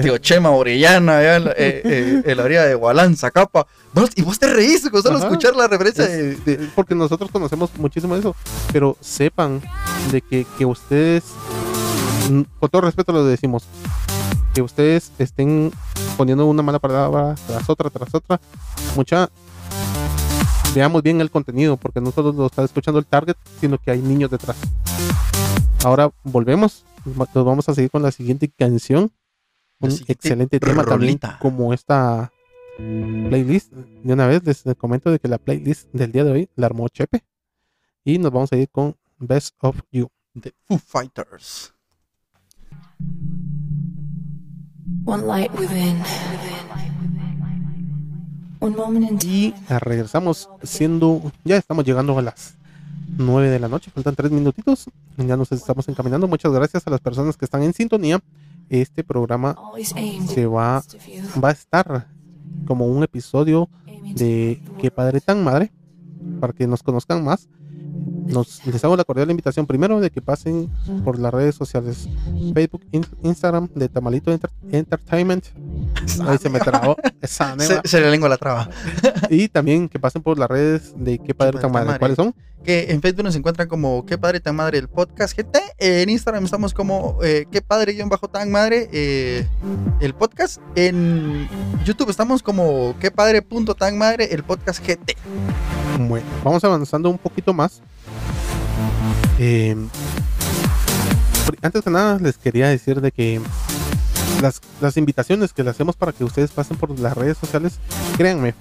[0.00, 3.66] Tío Chema Orellana, allá en la, eh, eh, en la orilla de Gualanza, capa.
[3.92, 5.26] Vos- Y vos te reís con solo Ajá.
[5.26, 8.36] escuchar la referencia Es- de, de- porque nosotros conocemos muchísimo de eso,
[8.72, 9.62] pero sepan
[10.10, 11.22] de que, que ustedes,
[12.58, 13.64] con todo respeto lo decimos,
[14.54, 15.70] que ustedes estén
[16.16, 18.40] poniendo una mala palabra tras otra, tras otra,
[18.96, 19.28] mucha,
[20.76, 24.00] veamos bien el contenido, porque no solo lo está escuchando el target, sino que hay
[24.00, 24.56] niños detrás.
[25.84, 29.10] Ahora volvemos, nos vamos a seguir con la siguiente canción,
[29.80, 31.38] La un siguiente excelente tema también, rolita.
[31.40, 32.30] como esta
[32.76, 33.72] playlist.
[33.72, 36.88] De una vez les comento de que la playlist del día de hoy la armó
[36.88, 37.24] Chepe.
[38.04, 40.08] Y nos vamos a ir con Best of You.
[40.34, 41.72] de Foo Fighters.
[45.06, 46.02] One light within.
[49.24, 52.56] Y regresamos siendo, ya estamos llegando a las
[53.18, 54.86] 9 de la noche, faltan 3 minutitos.
[55.16, 56.28] Ya nos estamos encaminando.
[56.28, 58.20] Muchas gracias a las personas que están en sintonía.
[58.68, 59.56] Este programa
[60.26, 60.82] se va,
[61.42, 62.08] va a estar
[62.66, 63.68] como un episodio
[64.14, 65.70] de Qué Padre Tan Madre,
[66.40, 67.48] para que nos conozcan más.
[68.26, 70.70] Nos, les hago la cordial invitación primero de que pasen
[71.04, 72.08] por las redes sociales
[72.54, 75.44] Facebook, in- Instagram de Tamalito Enter- Entertainment.
[76.26, 77.54] Ahí se me trabó esa.
[77.58, 78.68] Se, se le lengua la traba.
[79.30, 81.72] Y también que pasen por las redes de Qué Padre Padre Tan.
[81.72, 81.98] Madre.
[81.98, 82.34] ¿Cuáles son?
[82.64, 85.58] Que en Facebook nos encuentran como Qué Padre Tan Madre el podcast GT.
[85.78, 89.46] En Instagram estamos como eh, Qué Padre guion bajo Tan Madre eh,
[90.00, 90.58] el podcast.
[90.74, 91.48] En
[91.84, 95.16] YouTube estamos como Qué Padre punto Tan Madre el podcast GT.
[96.08, 97.80] Bueno, vamos avanzando un poquito más.
[101.46, 103.40] Pri- antes que nada, les quería decir de que
[104.80, 107.78] las, invitaciones que le hacemos para que ustedes pasen por las redes sociales,
[108.16, 108.54] créanme,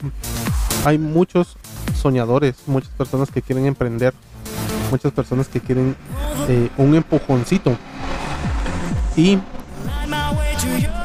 [0.85, 1.57] hay muchos
[1.99, 4.13] soñadores, muchas personas que quieren emprender,
[4.91, 5.95] muchas personas que quieren
[6.47, 7.75] eh, un empujoncito.
[9.15, 9.39] Y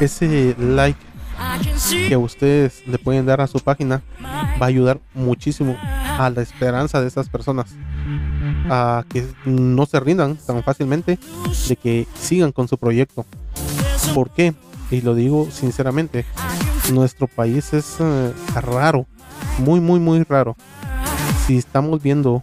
[0.00, 0.98] ese like
[2.09, 4.02] que ustedes le pueden dar a su página
[4.61, 7.66] va a ayudar muchísimo a la esperanza de estas personas
[8.70, 11.18] a que no se rindan tan fácilmente
[11.68, 13.26] de que sigan con su proyecto.
[14.14, 14.54] ¿por qué?
[14.90, 16.24] y lo digo sinceramente
[16.92, 19.06] nuestro país es eh, raro
[19.59, 20.56] muy muy muy raro.
[21.46, 22.42] Si estamos viendo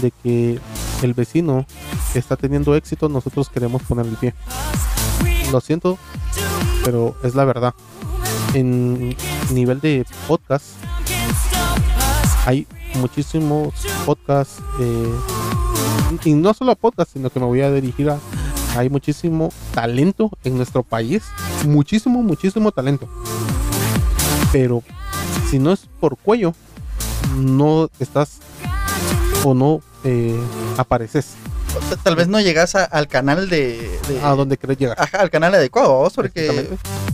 [0.00, 0.60] de que
[1.02, 1.66] el vecino
[2.14, 4.34] está teniendo éxito nosotros queremos poner el pie.
[5.52, 5.98] Lo siento
[6.84, 7.74] pero es la verdad.
[8.54, 9.14] En
[9.50, 10.66] nivel de podcast
[12.46, 13.74] hay muchísimos
[14.06, 15.12] podcasts eh,
[16.24, 18.18] y no solo podcast sino que me voy a dirigir a
[18.76, 21.22] hay muchísimo talento en nuestro país
[21.66, 23.08] muchísimo muchísimo talento.
[24.52, 24.82] Pero
[25.50, 26.54] si no es por cuello
[27.36, 28.38] no estás
[29.44, 30.38] o no eh,
[30.76, 31.34] apareces.
[32.02, 34.96] Tal vez no llegas a- al canal de, de- a donde querés llegar.
[35.00, 36.08] Ajá, al canal adecuado,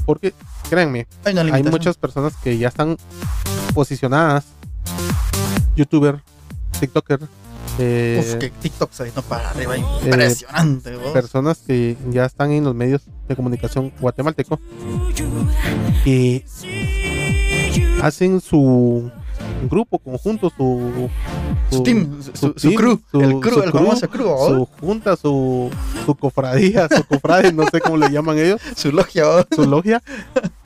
[0.07, 0.33] porque
[0.71, 1.07] créanme
[1.53, 2.97] hay muchas personas que ya están
[3.75, 4.45] posicionadas
[5.77, 6.23] youtuber
[6.79, 7.21] tiktoker
[7.79, 11.11] eh, Uf, que TikTok se vino para arriba, impresionante, vos.
[11.13, 14.59] personas que ya están en los medios de comunicación guatemalteco
[16.05, 16.45] que
[18.03, 19.11] hacen su
[19.71, 21.09] grupo conjunto su
[21.71, 24.49] Su team, su, su team, crew, su- el crew, su el crew, famoso crew, vos.
[24.49, 25.71] su junta su
[26.05, 29.47] su cofradía su cofrade no sé cómo le llaman ellos su logia, vos.
[29.55, 30.03] su logia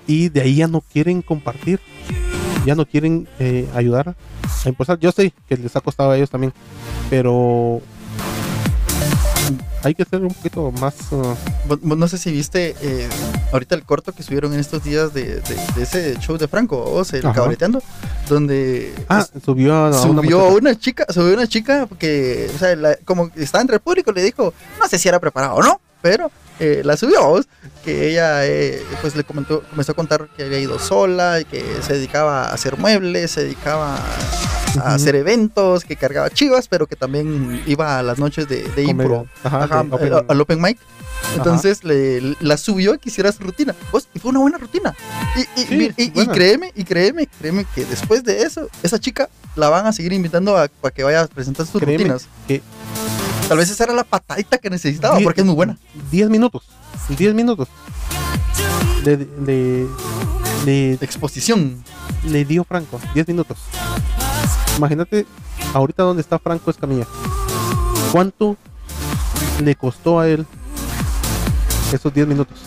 [0.07, 1.81] y de ahí ya no quieren compartir,
[2.68, 4.14] ya no quieren eh, ayudar
[4.64, 4.98] a impulsar.
[4.98, 6.52] Yo sé que les ha costado a ellos también,
[7.09, 7.81] pero
[9.83, 10.94] hay que ser un poquito más.
[11.12, 11.35] uh,
[11.83, 13.09] no sé si viste eh,
[13.52, 16.76] ahorita el corto que subieron en estos días de, de- de ese show de Franco,
[16.85, 17.35] vos, el Ajá.
[17.35, 17.83] cabareteando,
[18.28, 22.96] donde ah, subió a, una subió una chica, subió una chica que, o sea, la-
[23.04, 26.31] como estaba entre el público, le dijo, no sé si era preparado o no, pero
[26.61, 27.40] eh, la subió,
[27.85, 31.64] que ella, eh, pues le comentó, comenzó a contar que había ido sola y que
[31.83, 33.97] se dedicaba a hacer muebles, se dedicaba
[34.83, 38.83] a, hacer eventos, que cargaba chivas, pero que también iba a las noches de, de
[38.85, 39.27] impro.
[39.42, 40.79] Ajá, ajá, de open- eh, al open mic.
[41.37, 43.75] Entonces le, la subió a que hiciera su rutina.
[43.90, 44.94] Vos, y fue una buena rutina.
[45.56, 49.69] Y, y- Sí, y- créeme, y créeme, créeme que después de eso, esa chica la
[49.69, 52.29] van a seguir invitando a, para que vaya a presentar sus Créeme rutinas.
[52.46, 52.63] que
[53.49, 55.79] Tal vez esa era la patadita que necesitaba, porque es muy buena.
[56.11, 56.65] 10 minutos,
[57.17, 57.69] 10 minutos.
[59.05, 61.83] le, Exposición.
[62.25, 63.57] le dio Franco 10 minutos.
[64.77, 65.25] Imagínate
[65.73, 67.07] ahorita dónde está Franco Escamilla.
[68.13, 68.59] ¿Cuánto
[69.63, 70.46] le costó a él
[71.92, 72.59] esos 10 minutos?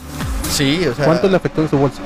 [0.51, 1.05] Sí, o sea.
[1.05, 2.01] ¿Cuánto le afectó en su bolsa?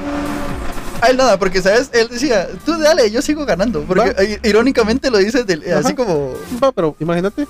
[1.02, 1.90] A él nada, porque, ¿sabes?
[1.94, 3.82] Él decía, tú dale, yo sigo ganando.
[3.84, 4.48] Porque Va.
[4.48, 5.80] irónicamente lo dice del- Ajá.
[5.80, 6.34] así como.
[6.64, 7.48] Va, pero imagínate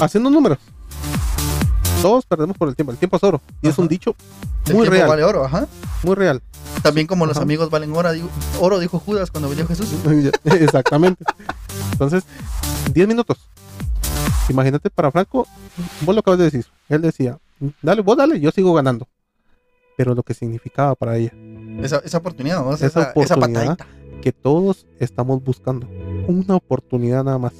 [0.00, 0.58] haciendo números.
[2.00, 2.92] Todos perdemos por el tiempo.
[2.92, 3.40] El tiempo es oro.
[3.60, 3.82] Y es Ajá.
[3.82, 4.14] un dicho
[4.72, 5.08] muy real.
[5.08, 5.66] vale oro, ajá.
[6.02, 6.40] Muy real.
[6.82, 9.88] También como los amigos valen oro, dijo, oro, dijo Judas cuando vendió Jesús.
[10.44, 11.22] Exactamente.
[11.92, 12.22] Entonces,
[12.94, 13.38] 10 minutos.
[14.48, 15.46] Imagínate para Franco,
[16.00, 16.66] vos lo acabas de decir.
[16.88, 17.38] Él decía,
[17.82, 19.06] dale, vos dale, yo sigo ganando.
[20.00, 21.30] Pero lo que significaba para ella,
[21.82, 22.72] Esa, esa oportunidad, ¿no?
[22.72, 23.76] Esa oportunidad.
[24.22, 25.86] que todos estamos buscando
[26.26, 27.52] una oportunidad nada más.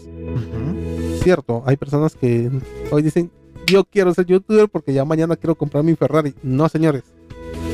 [1.22, 2.50] Cierto, hay personas que
[2.90, 3.30] hoy dicen,
[3.66, 6.34] yo quiero ser youtuber porque ya mañana quiero comprar mi Ferrari.
[6.42, 7.02] No, señores.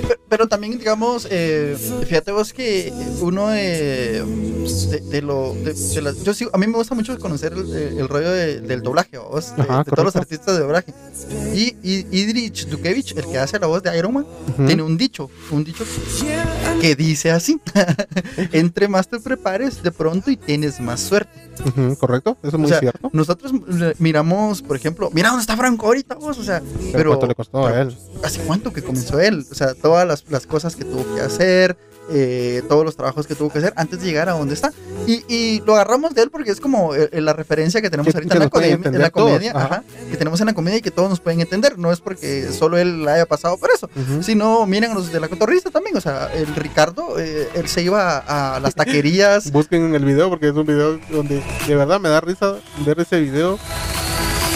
[0.08, 1.76] Pe- Pero también, digamos, eh,
[2.06, 4.22] fíjate vos que uno de,
[4.90, 5.54] de, de lo.
[5.54, 8.82] de- de las- yo a mí me gusta mucho conocer el, el rollo de- del
[8.82, 10.92] doblaje, vos, de, Ajá, de todos los artistas de doblaje.
[11.54, 14.66] Y, y Idrich Dukevich, el que hace la voz de Iron Man, Ujú.
[14.66, 15.84] tiene un dicho, un dicho
[16.80, 17.60] que dice así:
[18.52, 21.30] Entre más te prepares, de pronto y tienes más suerte.
[21.98, 23.10] Correcto, eso es O muy sea, cierto.
[23.12, 23.52] Nosotros
[23.98, 27.34] miramos, por ejemplo, mira dónde está Franco ahorita, vos, o sea, Pero, pero, ¿cuánto le
[27.34, 27.96] costó a él?
[28.22, 29.46] ¿hace cuánto que comenzó él?
[29.50, 31.76] O sea, todas las, las cosas que tuvo que hacer,
[32.10, 34.72] eh, todos los trabajos que tuvo que hacer antes de llegar a donde está.
[35.06, 38.18] Y, y lo agarramos de él porque es como eh, la referencia que tenemos Que-
[38.18, 39.64] ahorita que en, la comedia, en la comedia, ajá.
[39.64, 41.78] ajá, que tenemos en la comedia y que todos nos pueden entender.
[41.78, 43.88] No es porque solo él haya pasado por eso.
[43.94, 44.22] Ujú.
[44.22, 45.96] Sino, miren los de la cotorrista también.
[45.96, 49.50] O sea, el Ricardo, eh, él se iba a, a las taquerías.
[49.52, 52.54] Busquen el video porque es un video donde de verdad me da risa
[52.84, 53.58] ver ese video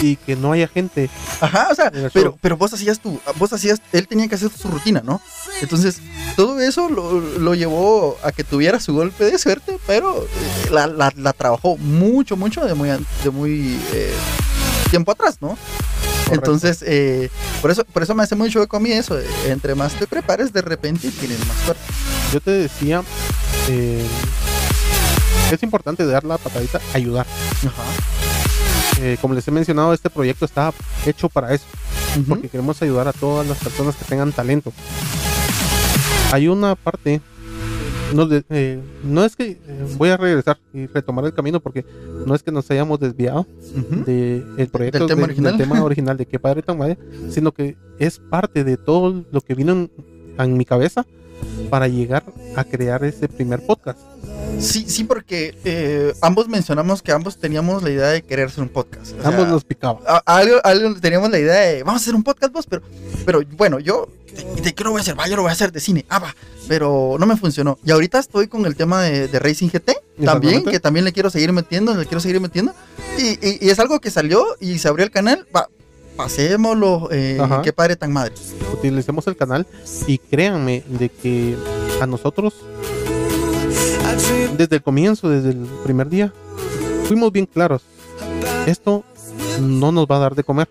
[0.01, 1.09] y que no haya gente.
[1.39, 4.67] Ajá, o sea, pero, pero vos hacías tú, vos hacías, él tenía que hacer su
[4.67, 5.21] rutina, ¿no?
[5.61, 5.97] Entonces,
[6.35, 10.87] todo eso lo, lo llevó a que tuviera su golpe de suerte, pero eh, la,
[10.87, 14.13] la- la trabajó mucho, mucho de muy, de muy eh,
[14.89, 15.57] tiempo atrás, ¿no?
[16.31, 17.29] Entonces, eh,
[17.61, 20.07] por eso por eso me hace mucho eco a mí eso, de, entre más te
[20.07, 21.81] prepares, de repente tienes más suerte.
[22.31, 23.03] Yo te decía,
[23.69, 24.05] eh,
[25.51, 27.25] es importante dar la patadita, ayudar.
[27.65, 27.83] Ajá.
[29.01, 30.71] Eh, como les he mencionado, este proyecto está
[31.05, 31.65] hecho para eso,
[32.17, 32.25] Ujú.
[32.25, 34.71] porque queremos ayudar a todas las personas que tengan talento.
[36.31, 37.19] Hay una parte,
[38.13, 41.83] no, de- eh, no es que eh, voy a regresar y retomar el camino, porque
[42.25, 43.45] no es que nos hayamos desviado
[43.75, 44.03] Ujú.
[44.05, 45.57] del proyecto Del tema de- original.
[45.57, 46.97] del tema original de qué padre tan madre,
[47.31, 49.91] sino que es parte de todo lo que vino en,
[50.37, 51.05] en mi cabeza
[51.69, 52.23] para llegar
[52.55, 53.99] a crear ese primer podcast.
[54.59, 58.69] Sí, sí, porque eh, ambos mencionamos que ambos teníamos la idea de querer hacer un
[58.69, 59.13] podcast.
[59.17, 59.99] o sea, Ambos nos picaba.
[60.05, 62.81] a- algo, algo teníamos la idea de vamos a hacer un podcast vos, pero,
[63.25, 64.07] pero bueno, yo
[64.55, 66.05] de, de qué lo voy a hacer, va, yo lo voy a hacer de cine,
[66.09, 66.35] ah, va,
[66.67, 67.79] pero no me funcionó.
[67.83, 71.29] Y ahorita estoy con el tema de, de Racing GT, también, que también le quiero
[71.29, 72.73] seguir metiendo, le quiero seguir metiendo.
[73.17, 75.67] Y, y- y es algo que salió y se abrió el canal, va,
[76.23, 78.33] pasémoslo, eh, qué padre tan madre.
[78.73, 79.65] utilicemos el canal
[80.05, 81.57] y créanme de que
[81.99, 82.53] a nosotros
[84.55, 86.31] desde el comienzo, desde el primer día,
[87.05, 87.81] fuimos bien claros.
[88.67, 89.03] Esto
[89.59, 90.69] no nos va a dar de comer.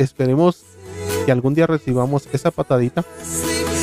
[0.00, 0.62] Esperemos
[1.26, 3.04] que algún día recibamos esa patadita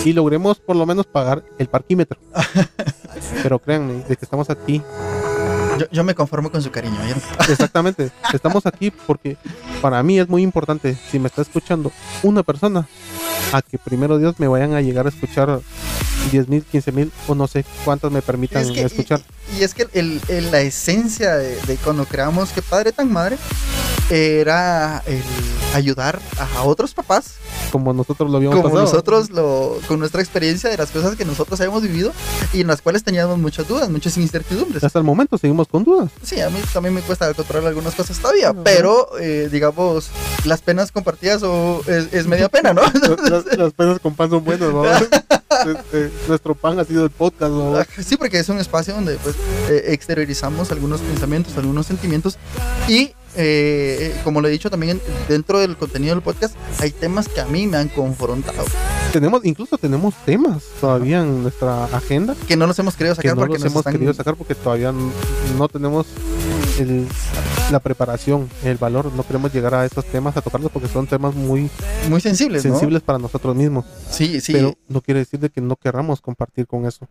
[0.04, 2.20] y logremos por lo menos pagar el parquímetro.
[3.44, 4.82] Pero créanme, de que estamos aquí
[5.80, 7.22] Yo, yo me conformo con su cariño, ¿vieron?
[7.50, 8.12] Exactamente.
[8.34, 9.38] Estamos aquí porque
[9.82, 12.88] para mí es muy importante, si me está escuchando una persona,
[13.52, 15.60] a que primero Dios me vayan a llegar a escuchar
[16.32, 19.22] 10 mil, 15 mil o no sé cuántas me permitan Es que- y- escuchar.
[19.56, 23.12] Y, y es que el- el- la esencia de, de cuando creamos que padre tan
[23.12, 23.38] madre
[24.10, 25.24] era el
[25.74, 26.20] ayudar
[26.56, 27.36] a otros papás
[27.74, 28.86] como nosotros lo habíamos como pasado.
[28.86, 32.12] nosotros lo, con nuestra experiencia de las cosas que nosotros habíamos vivido
[32.54, 34.84] y en las cuales teníamos muchas dudas, muchas incertidumbres.
[34.84, 36.12] Hasta el momento seguimos con dudas.
[36.22, 38.60] Sí, a mí también me cuesta controlar algunas cosas todavía, Ajá.
[38.64, 40.12] pero eh, digamos,
[40.46, 42.84] las penas compartidas o es, es media pena, ¿no?
[43.28, 44.84] las, las penas con pan son buenas, ¿no?
[45.54, 47.76] Este, nuestro pan ha sido el podcast, ¿no?
[48.04, 49.36] Sí, porque es un espacio donde pues
[49.70, 52.38] eh, exteriorizamos algunos pensamientos, algunos sentimientos
[52.88, 57.42] y eh, como lo he dicho también dentro del contenido del podcast hay temas que
[57.42, 58.64] a mí me han confrontado,
[59.12, 63.36] Tenemos, incluso tenemos temas todavía en nuestra agenda que no los hemos querido que sacar
[63.36, 64.92] no porque los nos hemos están- querido sacar porque todavía
[65.58, 66.06] no tenemos
[66.80, 67.08] el-
[67.72, 71.34] la preparación, el valor, no queremos llegar a estos temas a tocarlos porque son temas
[71.34, 71.70] muy
[72.10, 72.72] muy sensibles, ¿no?
[72.72, 74.52] sensibles para nosotros mismos, Sí, sí.
[74.54, 77.08] pero no quiere decir de que no querramos compartir con eso.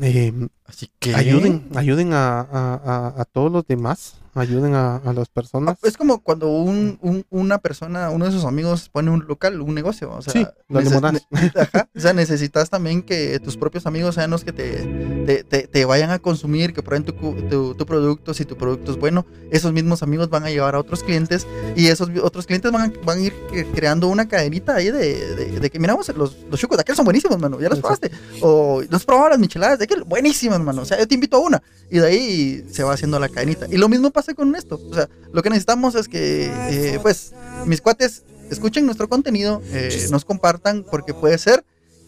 [0.00, 0.32] Eh,
[0.66, 5.28] Así que Ayuden, ayuden a, a- a- a todos los demás, ayuden a, a las
[5.28, 5.76] personas.
[5.82, 9.74] Es como cuando un, un- una persona, uno de sus amigos pone un local, un
[9.74, 10.10] negocio.
[10.10, 10.46] O sea, Sí,
[10.78, 15.68] ajá, o sea, necesitas también que tus propios amigos sean los que te, te, te-
[15.68, 17.12] te vayan a consumir, que prueben tu,
[17.48, 18.32] tu, tu producto.
[18.32, 21.46] Si tu producto es bueno, esos mismos amigos van a llevar a otros clientes
[21.76, 25.36] y esos otros clientes van a, van a ir cre- creando una cadenita ahí de,
[25.36, 27.60] de- de que miramos los, los chucos de aquel son buenísimos, mano.
[27.60, 28.10] Ya los probaste.
[28.40, 30.82] O no has probado las micheladas de aquel, buenísimas, mano.
[30.82, 31.62] O sea, yo te invito a una.
[31.90, 33.66] Y de ahí se va haciendo la cadenita.
[33.70, 34.80] Y lo mismo pasa con esto.
[34.90, 37.32] O sea, lo que necesitamos es que, eh, pues,
[37.66, 41.64] mis cuates escuchen nuestro contenido, eh, nos compartan, porque puede ser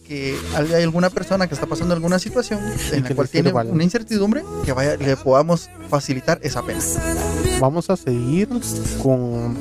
[0.07, 2.59] que hay alguna persona que está pasando alguna situación
[2.91, 3.73] en la cual tiene algo.
[3.73, 6.79] una incertidumbre, que vaya, le podamos facilitar esa pena.
[7.59, 8.47] Vamos a seguir
[9.01, 9.57] con.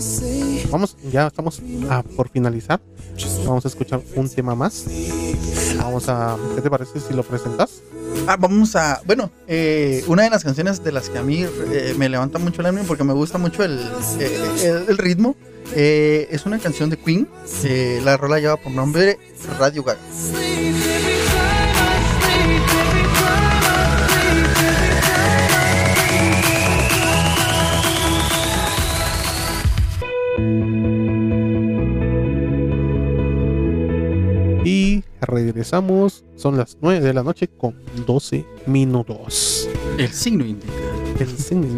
[0.71, 2.81] Vamos, ya estamos a- por finalizar.
[3.47, 4.85] Vamos a escuchar un tema más.
[5.79, 6.37] Vamos a.
[6.55, 7.83] ¿Qué te parece si lo presentas?
[8.27, 9.01] Ah, vamos a.
[9.07, 12.61] Bueno, eh, una de las canciones de las que a mí eh, me levanta mucho
[12.61, 13.79] el ánimo porque me gusta mucho el,
[14.21, 15.35] eh, el- el ritmo
[15.75, 17.29] eh, es una canción de Queen.
[17.65, 19.19] eh, la rola lleva por nombre
[19.59, 20.01] Radio Gaga.
[34.65, 36.25] Y regresamos.
[36.35, 39.69] Son las 9 de la noche con 12 minutos.
[39.99, 40.73] El signo indica.
[41.19, 41.69] El cine,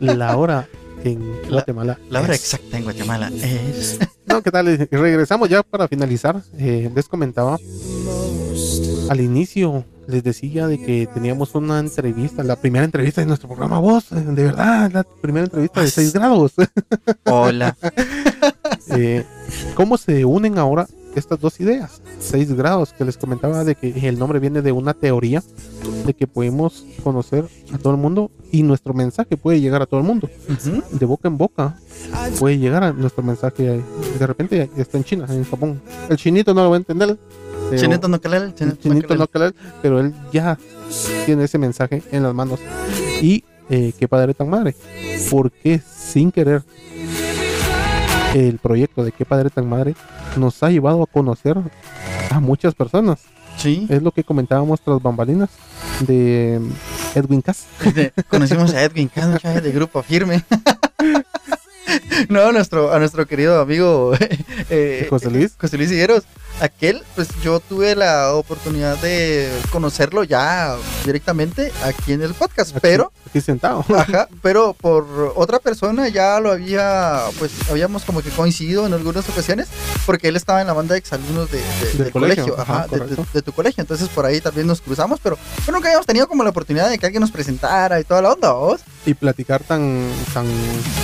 [0.00, 0.68] La hora
[1.04, 1.98] en La- Guatemala.
[2.10, 3.98] La hora es- exacta en Guatemala es.
[4.26, 4.88] No, ¿qué tal?
[4.92, 6.40] Regresamos ya para finalizar.
[6.56, 7.58] Eh, les comentaba
[9.08, 13.80] al inicio, les decía de que teníamos una entrevista, la primera entrevista de nuestro programa
[13.80, 16.52] Voz, eh, de verdad, la primera entrevista de 6 grados.
[17.24, 17.76] Hola.
[18.90, 19.24] Eh,
[19.74, 22.00] ¿Cómo se unen ahora estas dos ideas?
[22.20, 25.42] 6 grados, que les comentaba de que el nombre viene de una teoría
[26.06, 30.00] de que podemos conocer a todo el mundo y nuestro mensaje puede llegar a todo
[30.00, 30.28] el mundo.
[30.48, 30.82] Ujú.
[30.98, 31.76] de boca en boca
[32.38, 33.80] puede llegar a nuestro mensaje.
[34.18, 35.80] De repente está en China, en Japón.
[36.08, 37.18] El chinito no lo va a entender.
[37.70, 39.54] pero- Chinito no calel, el chinito no chinito no calel.
[39.82, 40.58] pero él ya
[41.26, 42.60] tiene ese mensaje en las manos.
[43.22, 44.74] Y eh, qué padre tan madre.
[45.30, 46.62] Porque sin querer
[48.34, 49.94] el proyecto de qué padre tan madre
[50.36, 51.56] nos ha llevado a conocer
[52.30, 53.20] a muchas personas.
[53.56, 53.86] Sí.
[53.90, 55.50] Es lo que comentábamos tras bambalinas
[56.00, 56.60] de
[57.14, 57.66] Edwin Cass.
[58.28, 60.44] Conocimos a Edwin Cass, de grupo firme.
[62.28, 64.12] No, a nuestro, a nuestro querido amigo
[64.70, 65.54] eh, José Luis.
[65.58, 66.24] José Luis Higueros.
[66.60, 72.80] Aquel, pues yo tuve la oportunidad de conocerlo ya directamente aquí en el podcast, Aquí-
[72.82, 73.82] pero aquí sentado.
[73.96, 79.26] Ajá, pero por otra persona ya lo había, pues habíamos como que coincidido en algunas
[79.28, 79.68] ocasiones,
[80.04, 82.86] porque él estaba en la banda de exalumnos de, de- Del del colegio, colegio, ajá,
[83.32, 85.38] de, tu colegio, entonces por ahí también nos cruzamos, pero
[85.72, 88.52] nunca habíamos tenido como la oportunidad de que alguien nos presentara y toda la onda,
[88.52, 88.80] ¿vos?
[89.06, 90.46] y platicar tan tan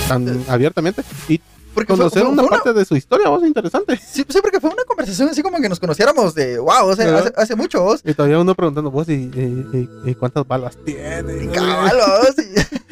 [0.07, 1.41] tan abiertamente y
[1.77, 3.97] Porque fue- conocer fue- una fue una- parte de su historia, vos interesante.
[3.97, 7.17] sí, sí, porque fue una conversación así como que nos conociéramos de, wow, o sea,
[7.17, 10.75] hace, hace mucho, vos, Y todavía uno preguntando vos y, y- y- y cuántas balas
[10.83, 11.47] tiene.
[11.51, 12.35] cabalos,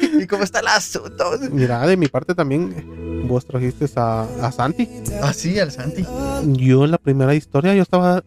[0.00, 4.52] y, y cómo está el asunto, Mira, de mi parte también vos trajiste a, a
[4.52, 4.88] Santi.
[5.22, 6.06] así al Santi,
[6.44, 8.22] Yo en la primera historia yo estaba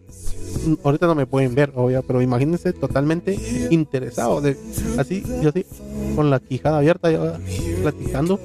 [0.84, 3.40] ahorita no me pueden ver, obvio, pero imagínense totalmente
[3.70, 4.58] interesado de
[4.98, 5.66] así, yo así
[6.16, 7.34] con la quijada abierta yo
[7.82, 8.40] platicando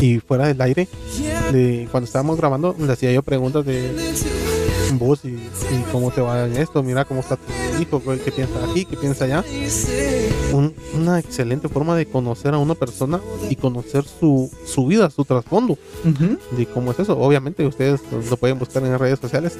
[0.00, 0.88] y fuera del aire
[1.52, 3.90] de cuando estábamos grabando le hacía yo preguntas de
[4.94, 7.42] vos y, y cómo te va en esto, mira cómo está tu
[7.80, 9.42] hijo, qué piensa aquí, qué piensa allá.
[10.52, 15.24] Un- una excelente forma de conocer a una persona y conocer su, su vida, su
[15.24, 15.78] trasfondo,
[16.50, 17.18] de cómo es eso.
[17.18, 19.54] Obviamente ustedes lo pueden buscar en redes sociales,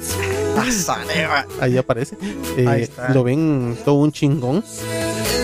[1.59, 2.15] ahí aparece.
[2.57, 3.13] Eh, Ahí.
[3.13, 4.63] Lo ven todo un chingón,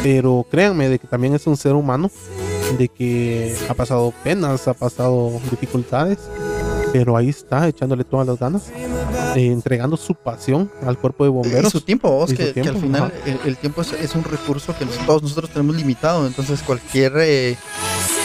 [0.04, 2.12] pero créanme de que también es un ser humano,
[2.78, 6.20] de que ha pasado penas, ha pasado dificultades,
[6.94, 8.70] pero ahí está echándole todas las ganas,
[9.36, 11.72] eh, entregando su pasión al cuerpo de Y bomberos.
[11.72, 14.16] su tiempo, vos, Y su que, que al tiempo, final el, el tiempo es, es
[14.16, 17.58] un recurso que todos nosotros tenemos limitado, entonces cualquier eh,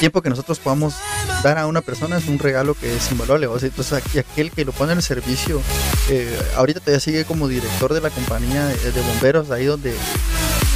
[0.01, 0.95] tiempo que nosotros podamos
[1.43, 3.63] dar a una persona es un regalo que es invaluable, vos.
[3.63, 5.61] entonces aquí aquel que lo pone en el servicio,
[6.11, 9.95] eh, ahorita todavía sigue como director de la compañía de, de bomberos ahí donde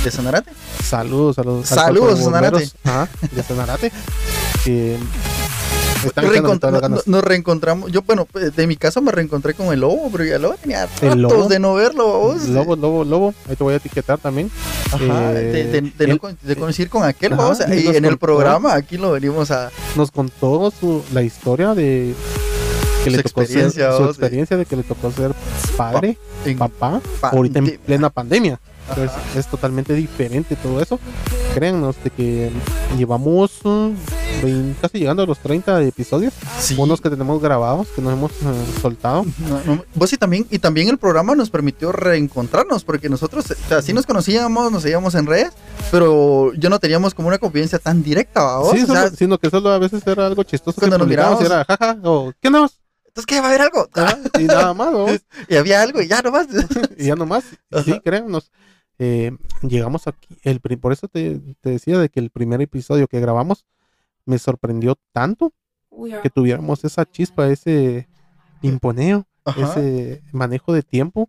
[0.05, 0.51] de Sanarate.
[0.85, 2.71] Saludos a los al Saludos, de Sanarate.
[2.85, 3.93] ajá, de Sanarate.
[4.65, 4.97] que
[6.05, 6.25] están
[7.07, 10.37] Nos, reencontramos, yo bueno, pues, de mi caso me reencontré con el lobo, pero ya
[10.37, 12.49] el lobo tenía ¿El ratos de no verlo, vos.
[12.49, 14.51] Lobo, lobo, lobo, ahí te voy a etiquetar también.
[14.93, 15.35] Ajá, Eh,
[15.73, 18.17] de, de- de no él- con- de coincidir con aquel, Ajá, vamos, y en el
[18.17, 19.71] programa aquí lo venimos a...
[19.97, 22.15] nos contó su, la historia de
[23.05, 25.33] que Su le tocó ser, experiencia, su experiencia de que le tocó ser
[25.77, 28.61] padre, En papá, ahorita en plena pandemia.
[28.89, 30.99] Entonces es totalmente diferente todo eso.
[31.55, 32.51] Créannos de que
[32.97, 33.61] llevamos
[34.43, 36.75] vein- casi llegando a los 30 episodios, Sí.
[36.79, 39.25] unos que tenemos grabados, que nos hemos uh, soltado.
[39.49, 43.69] No, no, vos y también, y también el programa nos permitió reencontrarnos, porque nosotros, o
[43.69, 45.53] sea, sí nos conocíamos, nos seguíamos en redes,
[45.91, 48.73] pero yo no teníamos como una convivencia tan directa, ¿vos?
[48.77, 50.79] Sí, o sea, solo- sino que solo a veces era algo chistoso.
[50.81, 51.43] Cuando nos mirábamos.
[51.45, 52.69] era jaja, o ¿qué no?
[53.07, 53.41] entonces, ¿qué?
[53.41, 53.89] ¿Va a haber algo?
[53.95, 55.07] Ajá, y nada más, ¿no?
[55.49, 56.47] y había algo y ya nomás.
[56.97, 57.45] y ya nomás.
[57.85, 58.01] Sí, Ajá.
[58.99, 60.37] Eh, llegamos aquí.
[60.43, 63.65] El, por eso te, te decía de que el primer episodio que grabamos
[64.25, 65.53] me sorprendió tanto
[66.23, 68.09] que tuviéramos esa chispa, ese
[68.63, 69.71] imponeo, Ajá.
[69.71, 71.29] ese manejo de tiempo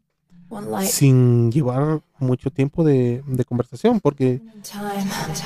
[0.84, 4.00] sin llevar mucho tiempo de, de conversación.
[4.00, 4.42] Porque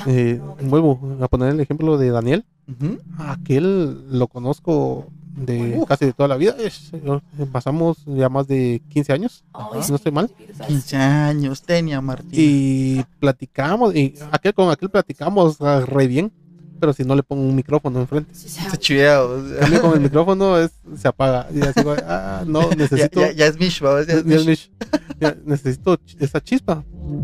[0.07, 2.45] eh, vuelvo a poner el ejemplo de Daniel.
[2.68, 2.97] Ujú.
[3.18, 5.88] Aquel lo conozco de Uf.
[5.88, 6.55] casi de toda la vida.
[6.59, 6.91] es-
[7.51, 9.43] pasamos ya más de 15 años.
[9.53, 10.28] Always no estoy mal.
[10.30, 10.68] to be the best.
[10.70, 12.30] 15 años tenía Martín.
[12.34, 16.32] y platicamos y aquel con aquel platicamos re bien
[16.80, 19.22] pero si no le pongo un micrófono enfrente Se chivea,
[19.82, 23.57] con el micrófono es, se apaga y así ah, no ya, necesito ya, ya es
[23.57, 23.80] Mish.
[23.80, 24.70] Ya es ya es Mish.
[25.45, 26.84] Necesito esa chispa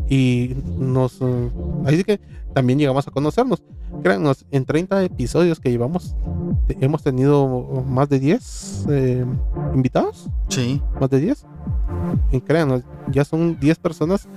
[0.10, 1.50] y nos eh,
[1.86, 2.20] ahí sí que
[2.54, 3.62] también llegamos a conocernos
[4.04, 6.16] créanos en 30 episodios que llevamos
[6.68, 9.26] te- hemos tenido más de 10 eh,
[9.74, 10.82] invitados Sí.
[11.00, 11.45] más de 10.
[12.32, 12.82] Y créanos,
[13.12, 14.28] ya son 10 personas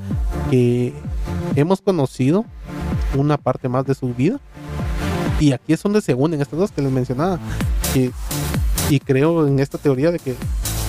[0.51, 0.93] que
[1.57, 2.45] hemos conocido
[3.17, 4.41] una parte más de su vida.
[5.41, 7.39] Y aquí es donde se unen estas dos que les mencionaba.
[7.95, 8.11] Que-
[8.91, 10.35] y creo en esta teoría de que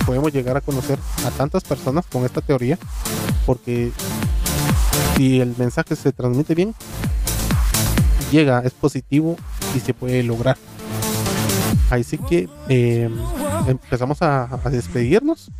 [0.04, 2.78] podemos llegar a conocer a tantas personas con esta teoría.
[3.46, 3.92] Porque
[5.16, 6.74] si el mensaje se transmite bien,
[8.30, 9.36] llega, es positivo
[9.74, 10.56] y se puede lograr.
[11.90, 13.10] Ahí sí que eh,
[13.66, 15.50] empezamos a, a despedirnos.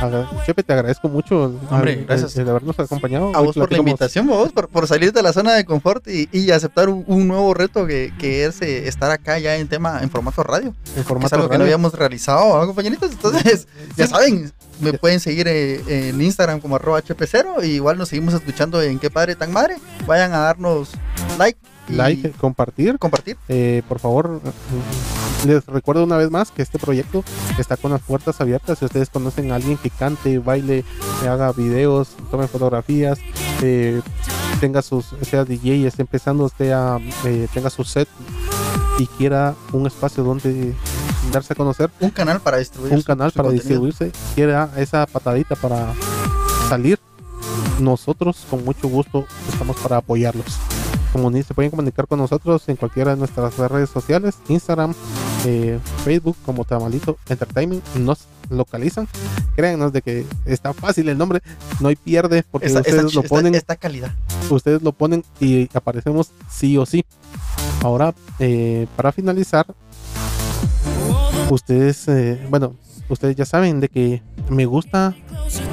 [0.00, 2.36] Agra- Chepe, te agradezco mucho el- Hombre, el- gracias.
[2.36, 3.32] el habernos acompañado.
[3.34, 6.28] A vos por la invitación, vos, por, por salir de la zona de confort y,
[6.32, 10.00] y aceptar un, un nuevo reto que, que es eh, estar acá ya en tema,
[10.02, 10.68] en formato radio.
[10.68, 11.74] en que es formato algo que no radio.
[11.74, 13.12] habíamos realizado, ¿no, compañeritos?
[13.12, 18.08] Entonces, ya saben, me pueden seguir eh, en Instagram como arroba HP0 y igual nos
[18.08, 19.76] seguimos escuchando en Qué Padre Tan Madre.
[20.06, 20.90] Vayan a darnos
[21.38, 22.98] like Like, compartir.
[22.98, 23.36] compartir.
[23.48, 24.40] Eh, por favor,
[25.46, 27.22] les recuerdo una vez más que este proyecto
[27.58, 28.78] está con las puertas abiertas.
[28.78, 30.84] Si ustedes conocen a alguien que cante, baile,
[31.28, 33.18] haga videos, tome fotografías,
[33.62, 34.00] eh,
[34.60, 38.08] tenga sus, sea DJ, esté empezando, sea, eh, tenga su set
[38.98, 40.72] y quiera un espacio donde
[41.32, 42.92] darse a conocer, Un canal para distribuir.
[42.94, 43.62] un canal para contenido.
[43.82, 45.92] distribuirse, quiera esa patadita para
[46.68, 46.98] salir,
[47.80, 50.58] nosotros con mucho gusto estamos para apoyarlos.
[51.14, 54.94] Como ni se pueden comunicar con nosotros en cualquiera de nuestras redes sociales, Instagram,
[55.46, 59.06] eh, Facebook como Tamalito Entertainment, nos localizan.
[59.54, 61.40] Créanos de que está fácil el nombre,
[61.78, 64.12] no hay pierde porque Esta, esta, ustedes lo ponen esta calidad.
[64.50, 67.04] ustedes lo ponen y aparecemos sí o sí.
[67.84, 69.66] Ahora, eh, para finalizar,
[71.48, 72.74] ustedes, eh, bueno,
[73.08, 75.14] ustedes ya saben de que me gusta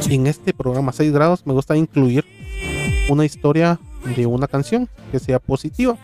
[0.08, 2.26] en este programa 6 grados, me gusta incluir
[3.10, 3.80] una historia
[4.16, 5.97] de una canción que sea positiva.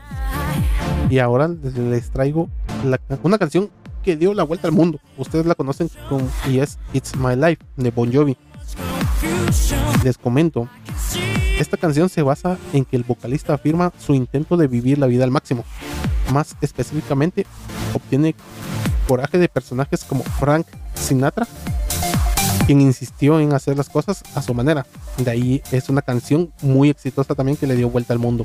[1.10, 2.50] Y ahora les, traigo
[2.86, 3.70] la- una canción
[4.04, 5.00] que dio la vuelta al mundo.
[5.18, 8.38] Ustedes la conocen con, y es It's My Life de Bon Jovi.
[10.04, 10.70] Les comento,
[11.60, 15.24] esta canción se basa en que el vocalista afirma su intento de vivir la vida
[15.24, 15.64] al máximo.
[16.32, 17.46] Más específicamente,
[17.94, 18.36] obtiene
[19.08, 21.48] coraje de personajes como Frank Sinatra,
[22.68, 24.86] quien insistió en hacer las cosas a su manera.
[25.18, 28.44] De ahí es una canción muy exitosa también que le dio vuelta al mundo.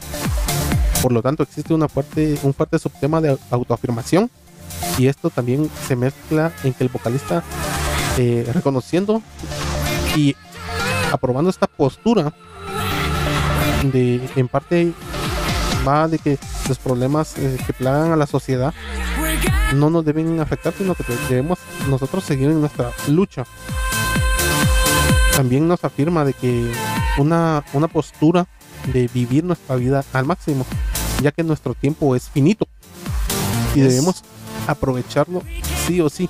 [1.02, 4.30] Por lo tanto, existe una fuerte, un fuerte subtema de autoafirmación
[4.96, 7.42] y esto también se mezcla en que el vocalista
[8.16, 9.22] eh, reconociendo
[10.14, 10.36] y
[11.10, 12.32] aprobando esta postura
[13.92, 14.92] de en parte
[15.86, 18.72] va de que los problemas eh, que plagan a la sociedad
[19.74, 21.58] no nos deben afectar sino que debemos
[21.88, 23.44] nosotros seguir en nuestra lucha
[25.36, 26.72] también nos afirma de que
[27.18, 28.46] una, una postura
[28.92, 30.66] de vivir nuestra vida al máximo
[31.22, 32.66] ya que nuestro tiempo es finito
[33.74, 34.22] y debemos
[34.66, 35.42] aprovecharlo
[35.86, 36.28] sí o sí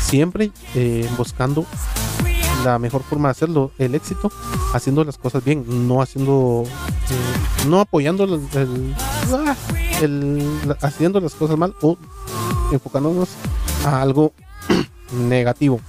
[0.00, 1.64] siempre eh, buscando
[2.64, 4.32] la mejor forma de hacerlo, el éxito,
[4.72, 8.94] haciendo las cosas bien, no haciendo, eh, no apoyando el, el-
[9.32, 9.54] ah,
[10.00, 11.96] el- haciendo las cosas mal o
[12.72, 13.28] enfocándonos
[13.84, 14.32] a algo
[15.12, 15.80] negativo.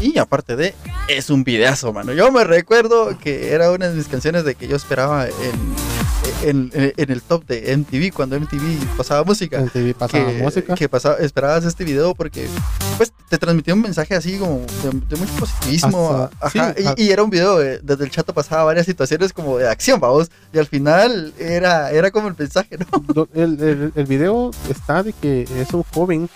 [0.00, 0.74] Y aparte de,
[1.08, 2.12] es un videazo, mano.
[2.12, 5.32] Yo me recuerdo que era una de mis canciones de que yo esperaba en,
[6.44, 9.58] en, en- en el top de MTV, cuando MTV pasaba música.
[9.58, 10.74] En TV pasaba que, música.
[10.76, 12.46] que pasaba, esperabas este video porque
[12.96, 16.30] pues te transmitía un mensaje así como de, de mucho positivismo.
[16.40, 19.58] Hasta- ajá, sí, y, era un video de- desde el chato pasaba varias situaciones como
[19.58, 20.30] de acción, vamos.
[20.52, 23.28] Y al final era, era como el mensaje, ¿no?
[23.34, 26.28] El, el video está de que es un joven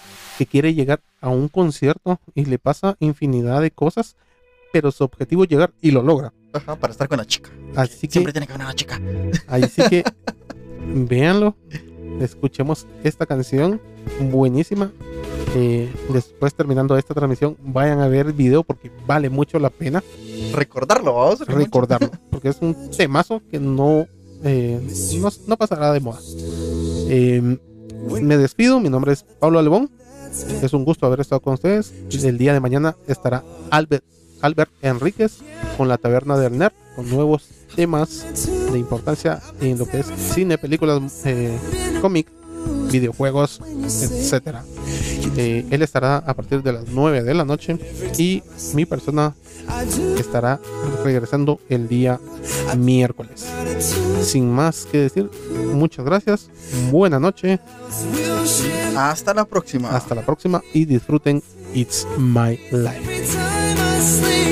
[0.42, 4.16] que quiere llegar a un concierto y le pasa infinidad de cosas,
[4.72, 6.32] pero su objetivo es llegar y lo logra.
[6.52, 7.50] Ajá, para estar con la chica.
[7.76, 9.00] Así que, Siempre tiene que haber una chica.
[9.46, 10.02] así que
[10.92, 11.56] véanlo,
[12.20, 13.80] escuchemos esta canción
[14.20, 14.90] buenísima.
[15.54, 20.02] Eh, después terminando esta transmisión, vayan a ver el video porque vale mucho la pena
[20.52, 21.46] Recordarlo, vamos.
[21.46, 24.06] recordarlo, porque es un temazo que no,
[24.42, 24.80] eh,
[25.20, 26.18] no, no pasará de moda.
[27.08, 27.58] Eh,
[28.20, 29.90] me despido, mi nombre es Pablo Albón.
[30.62, 31.92] Es un gusto haber estado con ustedes.
[32.24, 34.04] El día de mañana estará Albert,
[34.40, 35.38] Albert Enríquez
[35.76, 38.24] con la Taberna del Nerd, con nuevos temas
[38.72, 41.56] de importancia en lo que es cine, películas, eh,
[42.00, 42.28] cómic,
[42.92, 44.64] videojuegos, etcétera.
[45.36, 47.78] Eh, él estará a partir de las 9 de la noche
[48.18, 48.42] y
[48.74, 49.34] mi persona
[50.18, 50.60] estará
[51.02, 52.20] regresando el día
[52.76, 53.46] miércoles.
[54.22, 55.30] Sin más que decir,
[55.72, 56.50] muchas gracias,
[56.90, 57.58] buena noche,
[58.96, 59.90] Hasta la próxima.
[59.90, 61.42] hasta la próxima y disfruten
[61.74, 64.51] It's My Life.